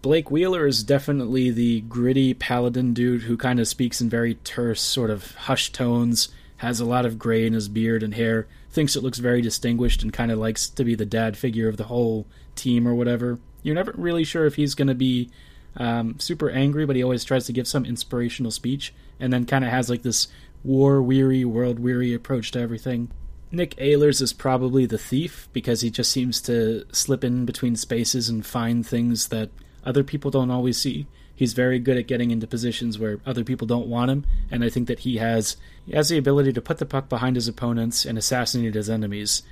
Blake 0.02 0.30
Wheeler 0.30 0.66
is 0.66 0.82
definitely 0.82 1.50
the 1.50 1.80
gritty 1.82 2.34
paladin 2.34 2.92
dude 2.92 3.22
who 3.22 3.36
kind 3.36 3.60
of 3.60 3.68
speaks 3.68 4.00
in 4.00 4.10
very 4.10 4.34
terse, 4.34 4.80
sort 4.80 5.10
of 5.10 5.34
hushed 5.34 5.74
tones, 5.74 6.28
has 6.58 6.80
a 6.80 6.84
lot 6.84 7.06
of 7.06 7.18
gray 7.18 7.46
in 7.46 7.52
his 7.52 7.68
beard 7.68 8.02
and 8.02 8.14
hair, 8.14 8.46
thinks 8.74 8.96
it 8.96 9.02
looks 9.02 9.18
very 9.18 9.40
distinguished, 9.40 10.02
and 10.02 10.12
kind 10.12 10.30
of 10.30 10.38
likes 10.38 10.68
to 10.68 10.84
be 10.84 10.94
the 10.94 11.06
dad 11.06 11.36
figure 11.36 11.68
of 11.68 11.76
the 11.76 11.84
whole 11.84 12.26
team 12.54 12.86
or 12.86 12.94
whatever. 12.94 13.38
You're 13.62 13.74
never 13.74 13.94
really 13.96 14.24
sure 14.24 14.44
if 14.44 14.56
he's 14.56 14.74
going 14.74 14.88
to 14.88 14.94
be 14.94 15.30
um, 15.76 16.18
super 16.18 16.50
angry, 16.50 16.84
but 16.84 16.96
he 16.96 17.02
always 17.02 17.24
tries 17.24 17.46
to 17.46 17.52
give 17.52 17.66
some 17.66 17.84
inspirational 17.84 18.50
speech 18.50 18.92
and 19.18 19.32
then 19.32 19.46
kind 19.46 19.64
of 19.64 19.70
has 19.70 19.88
like 19.88 20.02
this 20.02 20.28
war 20.62 21.00
weary, 21.00 21.44
world 21.44 21.78
weary 21.78 22.12
approach 22.12 22.50
to 22.52 22.60
everything. 22.60 23.10
Nick 23.50 23.76
Ehlers 23.76 24.20
is 24.20 24.32
probably 24.32 24.86
the 24.86 24.98
thief 24.98 25.48
because 25.52 25.80
he 25.80 25.90
just 25.90 26.10
seems 26.10 26.40
to 26.42 26.84
slip 26.92 27.22
in 27.22 27.44
between 27.44 27.76
spaces 27.76 28.28
and 28.28 28.44
find 28.44 28.84
things 28.84 29.28
that 29.28 29.50
other 29.84 30.04
people 30.04 30.30
don't 30.30 30.50
always 30.50 30.78
see. 30.78 31.06
He's 31.34 31.52
very 31.52 31.78
good 31.78 31.96
at 31.96 32.06
getting 32.06 32.30
into 32.30 32.46
positions 32.46 32.98
where 32.98 33.18
other 33.26 33.42
people 33.42 33.66
don't 33.66 33.88
want 33.88 34.10
him, 34.10 34.24
and 34.50 34.62
I 34.62 34.70
think 34.70 34.86
that 34.88 35.00
he 35.00 35.16
has 35.16 35.56
he 35.84 35.92
has 35.92 36.08
the 36.08 36.18
ability 36.18 36.52
to 36.52 36.60
put 36.60 36.78
the 36.78 36.86
puck 36.86 37.08
behind 37.08 37.36
his 37.36 37.48
opponents 37.48 38.04
and 38.04 38.16
assassinate 38.16 38.74
his 38.74 38.88
enemies. 38.88 39.42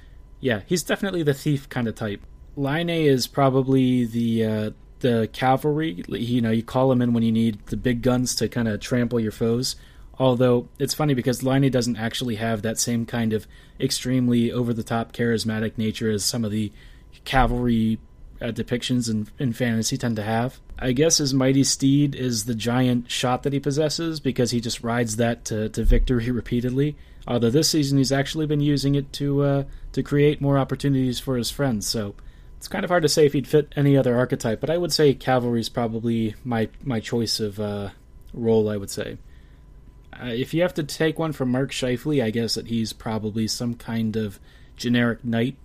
Yeah, 0.40 0.60
he's 0.66 0.82
definitely 0.82 1.22
the 1.22 1.34
thief 1.34 1.68
kind 1.68 1.88
of 1.88 1.94
type. 1.94 2.22
Laine 2.56 2.90
is 2.90 3.26
probably 3.26 4.04
the 4.04 4.44
uh, 4.44 4.70
the 5.00 5.28
cavalry. 5.32 6.04
You 6.08 6.40
know, 6.40 6.50
you 6.50 6.62
call 6.62 6.88
them 6.88 7.02
in 7.02 7.12
when 7.12 7.24
you 7.24 7.32
need 7.32 7.66
the 7.66 7.76
big 7.76 8.02
guns 8.02 8.34
to 8.36 8.48
kind 8.48 8.68
of 8.68 8.80
trample 8.80 9.20
your 9.20 9.32
foes. 9.32 9.76
Although 10.18 10.68
it's 10.78 10.94
funny 10.94 11.14
because 11.14 11.42
Laine 11.42 11.70
doesn't 11.70 11.96
actually 11.96 12.36
have 12.36 12.62
that 12.62 12.78
same 12.78 13.06
kind 13.06 13.32
of 13.32 13.46
extremely 13.80 14.52
over 14.52 14.72
the 14.72 14.84
top 14.84 15.12
charismatic 15.12 15.76
nature 15.78 16.10
as 16.10 16.24
some 16.24 16.44
of 16.44 16.50
the 16.50 16.70
cavalry 17.24 17.98
uh, 18.42 18.52
depictions 18.52 19.08
in, 19.08 19.28
in 19.38 19.52
fantasy 19.52 19.96
tend 19.96 20.16
to 20.16 20.22
have. 20.22 20.58
I 20.78 20.92
guess 20.92 21.18
his 21.18 21.32
mighty 21.32 21.64
steed 21.64 22.14
is 22.14 22.44
the 22.44 22.54
giant 22.54 23.10
shot 23.10 23.44
that 23.44 23.52
he 23.52 23.60
possesses 23.60 24.18
because 24.20 24.50
he 24.50 24.60
just 24.60 24.82
rides 24.82 25.16
that 25.16 25.44
to, 25.46 25.68
to 25.70 25.84
victory 25.84 26.30
repeatedly. 26.32 26.96
Although 27.26 27.50
this 27.50 27.70
season 27.70 27.98
he's 27.98 28.10
actually 28.12 28.46
been 28.46 28.60
using 28.60 28.96
it 28.96 29.12
to 29.14 29.42
uh, 29.42 29.64
to 29.92 30.02
create 30.02 30.40
more 30.40 30.58
opportunities 30.58 31.20
for 31.20 31.36
his 31.36 31.50
friends. 31.50 31.86
So 31.86 32.14
it's 32.56 32.68
kind 32.68 32.84
of 32.84 32.90
hard 32.90 33.04
to 33.04 33.08
say 33.08 33.26
if 33.26 33.32
he'd 33.32 33.46
fit 33.46 33.72
any 33.76 33.96
other 33.96 34.16
archetype, 34.16 34.60
but 34.60 34.70
I 34.70 34.78
would 34.78 34.92
say 34.92 35.14
cavalry 35.14 35.60
is 35.60 35.68
probably 35.68 36.34
my 36.44 36.68
my 36.82 36.98
choice 36.98 37.38
of 37.38 37.60
uh, 37.60 37.90
role. 38.32 38.68
I 38.68 38.76
would 38.76 38.90
say. 38.90 39.18
Uh, 40.20 40.26
if 40.26 40.52
you 40.52 40.62
have 40.62 40.74
to 40.74 40.82
take 40.82 41.18
one 41.18 41.32
from 41.32 41.50
Mark 41.50 41.70
Scheifele, 41.70 42.22
I 42.22 42.30
guess 42.30 42.54
that 42.54 42.66
he's 42.66 42.92
probably 42.92 43.48
some 43.48 43.74
kind 43.74 44.14
of 44.16 44.38
generic 44.76 45.24
knight. 45.24 45.56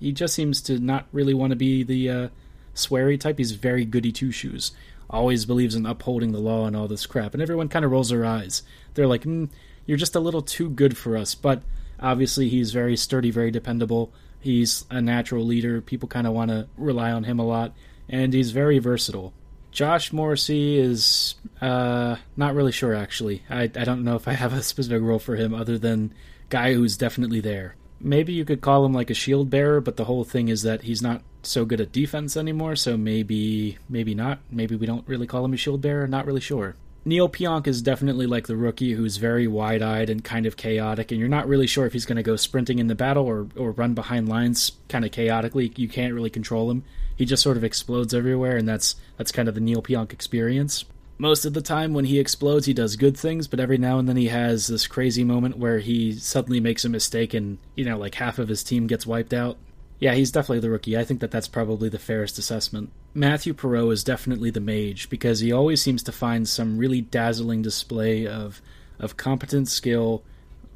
He 0.00 0.12
just 0.12 0.34
seems 0.34 0.60
to 0.62 0.78
not 0.78 1.06
really 1.12 1.34
want 1.34 1.50
to 1.50 1.56
be 1.56 1.82
the 1.82 2.10
uh, 2.10 2.28
sweary 2.74 3.18
type. 3.18 3.38
He's 3.38 3.52
very 3.52 3.84
goody 3.84 4.12
two 4.12 4.30
shoes. 4.30 4.72
Always 5.10 5.46
believes 5.46 5.74
in 5.74 5.86
upholding 5.86 6.32
the 6.32 6.38
law 6.38 6.66
and 6.66 6.76
all 6.76 6.88
this 6.88 7.06
crap, 7.06 7.32
and 7.32 7.42
everyone 7.42 7.68
kind 7.68 7.84
of 7.84 7.90
rolls 7.90 8.10
their 8.10 8.24
eyes. 8.24 8.62
They're 8.94 9.06
like, 9.06 9.24
mm, 9.24 9.48
"You're 9.86 9.96
just 9.96 10.14
a 10.14 10.20
little 10.20 10.42
too 10.42 10.68
good 10.68 10.96
for 10.96 11.16
us." 11.16 11.34
But 11.34 11.62
obviously, 11.98 12.48
he's 12.48 12.72
very 12.72 12.96
sturdy, 12.96 13.30
very 13.30 13.50
dependable. 13.50 14.12
He's 14.40 14.84
a 14.90 15.00
natural 15.00 15.44
leader. 15.44 15.80
People 15.80 16.08
kind 16.08 16.26
of 16.26 16.34
want 16.34 16.50
to 16.50 16.68
rely 16.76 17.10
on 17.10 17.24
him 17.24 17.38
a 17.38 17.46
lot, 17.46 17.74
and 18.08 18.34
he's 18.34 18.50
very 18.50 18.78
versatile. 18.78 19.32
Josh 19.70 20.12
Morrissey 20.12 20.78
is 20.78 21.34
uh, 21.60 22.16
not 22.36 22.54
really 22.54 22.72
sure 22.72 22.94
actually. 22.94 23.42
I, 23.50 23.62
I 23.62 23.84
don't 23.84 24.04
know 24.04 24.16
if 24.16 24.26
I 24.26 24.32
have 24.32 24.52
a 24.52 24.62
specific 24.62 25.02
role 25.02 25.18
for 25.18 25.36
him 25.36 25.54
other 25.54 25.78
than 25.78 26.12
guy 26.48 26.74
who's 26.74 26.96
definitely 26.96 27.40
there. 27.40 27.76
Maybe 28.00 28.32
you 28.32 28.44
could 28.44 28.60
call 28.60 28.84
him 28.84 28.92
like 28.92 29.10
a 29.10 29.14
shield 29.14 29.50
bearer, 29.50 29.80
but 29.80 29.96
the 29.96 30.04
whole 30.04 30.24
thing 30.24 30.48
is 30.48 30.62
that 30.62 30.82
he's 30.82 31.02
not 31.02 31.22
so 31.42 31.64
good 31.64 31.80
at 31.80 31.92
defense 31.92 32.36
anymore. 32.36 32.76
So 32.76 32.96
maybe 32.96 33.78
maybe 33.88 34.14
not. 34.14 34.38
Maybe 34.50 34.76
we 34.76 34.86
don't 34.86 35.06
really 35.08 35.26
call 35.26 35.44
him 35.44 35.54
a 35.54 35.56
shield 35.56 35.80
bearer. 35.80 36.06
Not 36.06 36.26
really 36.26 36.40
sure. 36.40 36.76
Neil 37.04 37.28
Pionk 37.28 37.66
is 37.66 37.80
definitely 37.80 38.26
like 38.26 38.48
the 38.48 38.56
rookie 38.56 38.92
who's 38.92 39.16
very 39.16 39.46
wide 39.46 39.80
eyed 39.80 40.10
and 40.10 40.22
kind 40.22 40.44
of 40.44 40.56
chaotic, 40.56 41.10
and 41.10 41.18
you're 41.18 41.28
not 41.28 41.48
really 41.48 41.66
sure 41.66 41.86
if 41.86 41.92
he's 41.92 42.04
going 42.04 42.16
to 42.16 42.22
go 42.22 42.36
sprinting 42.36 42.80
in 42.80 42.86
the 42.86 42.94
battle 42.94 43.24
or, 43.24 43.46
or 43.56 43.70
run 43.70 43.94
behind 43.94 44.28
lines 44.28 44.72
kind 44.88 45.04
of 45.04 45.10
chaotically. 45.10 45.72
You 45.76 45.88
can't 45.88 46.12
really 46.12 46.28
control 46.28 46.70
him. 46.70 46.84
He 47.16 47.24
just 47.24 47.42
sort 47.42 47.56
of 47.56 47.64
explodes 47.64 48.12
everywhere, 48.12 48.56
and 48.56 48.68
that's 48.68 48.96
that's 49.16 49.32
kind 49.32 49.48
of 49.48 49.54
the 49.54 49.60
Neil 49.60 49.82
Pionk 49.82 50.12
experience. 50.12 50.84
Most 51.18 51.44
of 51.44 51.52
the 51.52 51.60
time, 51.60 51.94
when 51.94 52.04
he 52.04 52.20
explodes, 52.20 52.66
he 52.66 52.72
does 52.72 52.94
good 52.94 53.16
things, 53.16 53.48
but 53.48 53.58
every 53.58 53.76
now 53.76 53.98
and 53.98 54.08
then 54.08 54.16
he 54.16 54.28
has 54.28 54.68
this 54.68 54.86
crazy 54.86 55.24
moment 55.24 55.58
where 55.58 55.80
he 55.80 56.12
suddenly 56.12 56.60
makes 56.60 56.84
a 56.84 56.88
mistake 56.88 57.34
and, 57.34 57.58
you 57.74 57.84
know, 57.84 57.98
like 57.98 58.14
half 58.14 58.38
of 58.38 58.48
his 58.48 58.62
team 58.62 58.86
gets 58.86 59.04
wiped 59.04 59.34
out. 59.34 59.58
Yeah, 59.98 60.14
he's 60.14 60.30
definitely 60.30 60.60
the 60.60 60.70
rookie. 60.70 60.96
I 60.96 61.02
think 61.02 61.18
that 61.20 61.32
that's 61.32 61.48
probably 61.48 61.88
the 61.88 61.98
fairest 61.98 62.38
assessment. 62.38 62.92
Matthew 63.14 63.52
Perreault 63.52 63.92
is 63.92 64.04
definitely 64.04 64.50
the 64.50 64.60
mage 64.60 65.10
because 65.10 65.40
he 65.40 65.50
always 65.50 65.82
seems 65.82 66.04
to 66.04 66.12
find 66.12 66.48
some 66.48 66.78
really 66.78 67.00
dazzling 67.00 67.62
display 67.62 68.26
of 68.26 68.62
of 69.00 69.16
competent 69.16 69.68
skill, 69.68 70.22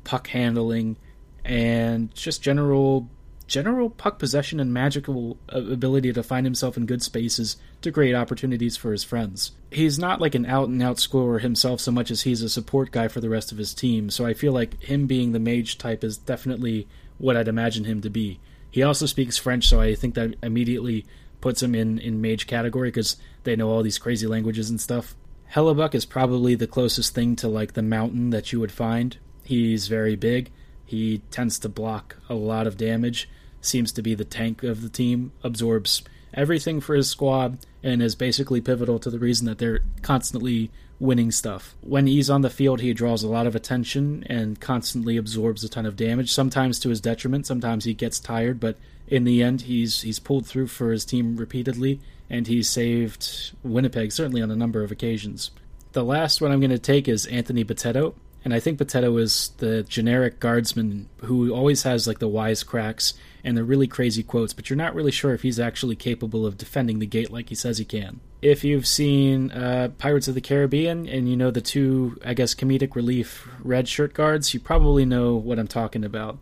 puck 0.04 0.28
handling, 0.28 0.96
and 1.44 2.14
just 2.14 2.42
general 2.42 3.08
general 3.52 3.90
puck 3.90 4.18
possession 4.18 4.58
and 4.58 4.72
magical 4.72 5.36
uh, 5.52 5.58
ability 5.58 6.10
to 6.10 6.22
find 6.22 6.46
himself 6.46 6.78
in 6.78 6.86
good 6.86 7.02
spaces 7.02 7.58
to 7.82 7.92
create 7.92 8.14
opportunities 8.14 8.78
for 8.78 8.92
his 8.92 9.04
friends. 9.04 9.52
He's 9.70 9.98
not 9.98 10.22
like 10.22 10.34
an 10.34 10.46
out 10.46 10.68
and 10.68 10.82
out 10.82 10.98
scorer 10.98 11.38
himself 11.38 11.78
so 11.78 11.92
much 11.92 12.10
as 12.10 12.22
he's 12.22 12.40
a 12.40 12.48
support 12.48 12.90
guy 12.90 13.08
for 13.08 13.20
the 13.20 13.28
rest 13.28 13.52
of 13.52 13.58
his 13.58 13.74
team, 13.74 14.08
so 14.08 14.24
I 14.24 14.32
feel 14.32 14.54
like 14.54 14.82
him 14.82 15.06
being 15.06 15.32
the 15.32 15.38
mage 15.38 15.76
type 15.76 16.02
is 16.02 16.16
definitely 16.16 16.88
what 17.18 17.36
I'd 17.36 17.46
imagine 17.46 17.84
him 17.84 18.00
to 18.00 18.08
be. 18.08 18.40
He 18.70 18.82
also 18.82 19.04
speaks 19.04 19.36
French, 19.36 19.68
so 19.68 19.82
I 19.82 19.94
think 19.96 20.14
that 20.14 20.34
immediately 20.42 21.04
puts 21.42 21.62
him 21.62 21.74
in 21.74 21.98
in 21.98 22.22
mage 22.22 22.46
category 22.46 22.88
because 22.88 23.18
they 23.44 23.54
know 23.54 23.68
all 23.68 23.82
these 23.82 23.98
crazy 23.98 24.26
languages 24.26 24.70
and 24.70 24.80
stuff. 24.80 25.14
Hellebuyck 25.52 25.94
is 25.94 26.06
probably 26.06 26.54
the 26.54 26.66
closest 26.66 27.14
thing 27.14 27.36
to 27.36 27.48
like 27.48 27.74
the 27.74 27.82
mountain 27.82 28.30
that 28.30 28.50
you 28.50 28.60
would 28.60 28.72
find. 28.72 29.18
He's 29.44 29.88
very 29.88 30.16
big. 30.16 30.50
He 30.86 31.18
tends 31.30 31.58
to 31.58 31.68
block 31.68 32.16
a 32.30 32.34
lot 32.34 32.66
of 32.66 32.78
damage. 32.78 33.28
Seems 33.62 33.92
to 33.92 34.02
be 34.02 34.14
the 34.14 34.26
tank 34.26 34.62
of 34.62 34.82
the 34.82 34.90
team. 34.90 35.32
Absorbs 35.42 36.02
everything 36.34 36.80
for 36.80 36.94
his 36.94 37.08
squad 37.08 37.58
and 37.82 38.02
is 38.02 38.14
basically 38.14 38.60
pivotal 38.60 38.98
to 38.98 39.10
the 39.10 39.18
reason 39.18 39.46
that 39.46 39.58
they're 39.58 39.80
constantly 40.02 40.70
winning 40.98 41.30
stuff. 41.30 41.74
When 41.80 42.06
he's 42.06 42.30
on 42.30 42.42
the 42.42 42.50
field, 42.50 42.80
he 42.80 42.92
draws 42.92 43.22
a 43.22 43.28
lot 43.28 43.46
of 43.46 43.56
attention 43.56 44.24
and 44.28 44.60
constantly 44.60 45.16
absorbs 45.16 45.64
a 45.64 45.68
ton 45.68 45.84
of 45.84 45.96
damage, 45.96 46.32
sometimes 46.32 46.78
to 46.80 46.90
his 46.90 47.00
detriment, 47.00 47.46
sometimes 47.46 47.84
he 47.84 47.94
gets 47.94 48.20
tired, 48.20 48.60
but 48.60 48.76
in 49.08 49.24
the 49.24 49.42
end 49.42 49.62
he's 49.62 50.02
he's 50.02 50.20
pulled 50.20 50.46
through 50.46 50.68
for 50.68 50.92
his 50.92 51.04
team 51.04 51.36
repeatedly 51.36 52.00
and 52.30 52.46
he's 52.46 52.70
saved 52.70 53.52
Winnipeg 53.62 54.12
certainly 54.12 54.40
on 54.40 54.50
a 54.50 54.56
number 54.56 54.82
of 54.82 54.92
occasions. 54.92 55.50
The 55.92 56.04
last 56.04 56.40
one 56.40 56.50
I'm 56.50 56.60
going 56.60 56.70
to 56.70 56.78
take 56.78 57.08
is 57.08 57.26
Anthony 57.26 57.64
Bitetto. 57.64 58.14
And 58.44 58.52
I 58.52 58.60
think 58.60 58.78
Potato 58.78 59.16
is 59.18 59.52
the 59.58 59.84
generic 59.84 60.40
guardsman 60.40 61.08
who 61.18 61.54
always 61.54 61.84
has 61.84 62.06
like 62.06 62.18
the 62.18 62.28
wise 62.28 62.62
cracks 62.62 63.14
and 63.44 63.56
the 63.56 63.64
really 63.64 63.86
crazy 63.86 64.22
quotes, 64.22 64.52
but 64.52 64.68
you're 64.68 64.76
not 64.76 64.94
really 64.94 65.10
sure 65.12 65.32
if 65.32 65.42
he's 65.42 65.60
actually 65.60 65.96
capable 65.96 66.44
of 66.44 66.58
defending 66.58 66.98
the 66.98 67.06
gate 67.06 67.30
like 67.30 67.48
he 67.48 67.54
says 67.54 67.78
he 67.78 67.84
can. 67.84 68.20
If 68.40 68.64
you've 68.64 68.86
seen 68.86 69.52
uh, 69.52 69.90
Pirates 69.98 70.28
of 70.28 70.34
the 70.34 70.40
Caribbean 70.40 71.08
and 71.08 71.28
you 71.28 71.36
know 71.36 71.50
the 71.50 71.60
two, 71.60 72.18
I 72.24 72.34
guess, 72.34 72.54
comedic 72.54 72.96
relief 72.96 73.48
red 73.62 73.86
shirt 73.86 74.14
guards, 74.14 74.52
you 74.52 74.60
probably 74.60 75.04
know 75.04 75.34
what 75.36 75.58
I'm 75.58 75.68
talking 75.68 76.04
about. 76.04 76.38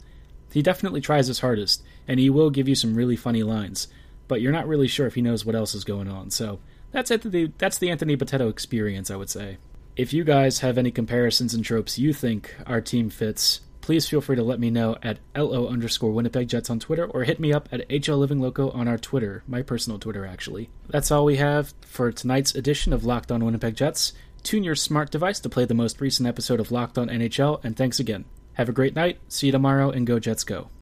He 0.53 0.63
definitely 0.63 1.01
tries 1.01 1.27
his 1.27 1.41
hardest, 1.41 1.83
and 2.09 2.19
he 2.19 2.31
will 2.31 2.51
give 2.51 2.69
you 2.69 2.75
some 2.75 2.95
really 2.95 3.17
funny 3.17 3.43
lines, 3.43 3.89
but 4.27 4.41
you're 4.41 4.53
not 4.53 4.67
really 4.67 4.89
sure 4.89 5.07
if 5.07 5.15
he 5.15 5.23
knows 5.23 5.45
what 5.45 5.55
else 5.55 5.75
is 5.75 5.85
going 5.85 6.09
on. 6.09 6.31
So 6.31 6.61
that's 6.91 7.11
it. 7.11 7.59
That's 7.59 7.79
the 7.79 7.91
Anthony 7.91 8.17
Potato 8.17 8.49
experience, 8.49 9.11
I 9.11 9.17
would 9.17 9.31
say. 9.31 9.59
If 9.97 10.13
you 10.13 10.25
guys 10.25 10.61
have 10.61 10.79
any 10.79 10.91
comparisons 10.91 11.53
and 11.53 11.65
tropes 11.65 11.99
you 11.99 12.13
think 12.13 12.55
our 12.67 12.81
team 12.81 13.11
fits, 13.11 13.61
please 13.81 14.09
feel 14.09 14.21
free 14.21 14.37
to 14.37 14.43
let 14.43 14.61
me 14.61 14.71
know 14.71 14.97
at 15.03 15.19
LO 15.37 15.67
underscore 15.69 16.13
Winnipeg 16.13 16.49
Jets 16.49 16.71
on 16.71 16.79
Twitter 16.79 17.07
or 17.07 17.25
hit 17.25 17.41
me 17.41 17.53
up 17.53 17.69
at 17.73 17.89
HL 17.89 18.19
Living 18.19 18.41
Loco 18.41 18.71
on 18.71 18.87
our 18.87 18.97
Twitter, 18.97 19.43
my 19.49 19.63
personal 19.63 19.99
Twitter 19.99 20.25
actually. 20.25 20.71
That's 20.89 21.11
all 21.11 21.25
we 21.25 21.37
have 21.37 21.75
for 21.83 22.13
tonight's 22.13 22.55
edition 22.55 22.93
of 22.93 23.05
Locked 23.05 23.33
On 23.33 23.45
Winnipeg 23.45 23.75
Jets. 23.75 24.13
Tune 24.43 24.65
your 24.65 24.77
smart 24.77 25.11
device 25.11 25.41
to 25.41 25.51
play 25.51 25.65
the 25.65 25.75
most 25.75 26.01
recent 26.01 26.29
episode 26.29 26.61
of 26.61 26.71
Locked 26.71 26.97
On 26.97 27.09
NHL, 27.09 27.63
and 27.63 27.77
thanks 27.77 28.01
again. 28.01 28.25
Have 28.55 28.69
a 28.69 28.73
great 28.73 28.95
night, 28.95 29.19
see 29.29 29.47
you 29.47 29.53
tomorrow, 29.53 29.91
and 29.91 30.07
go 30.07 30.19
Jets 30.19 30.45
go. 30.45 30.71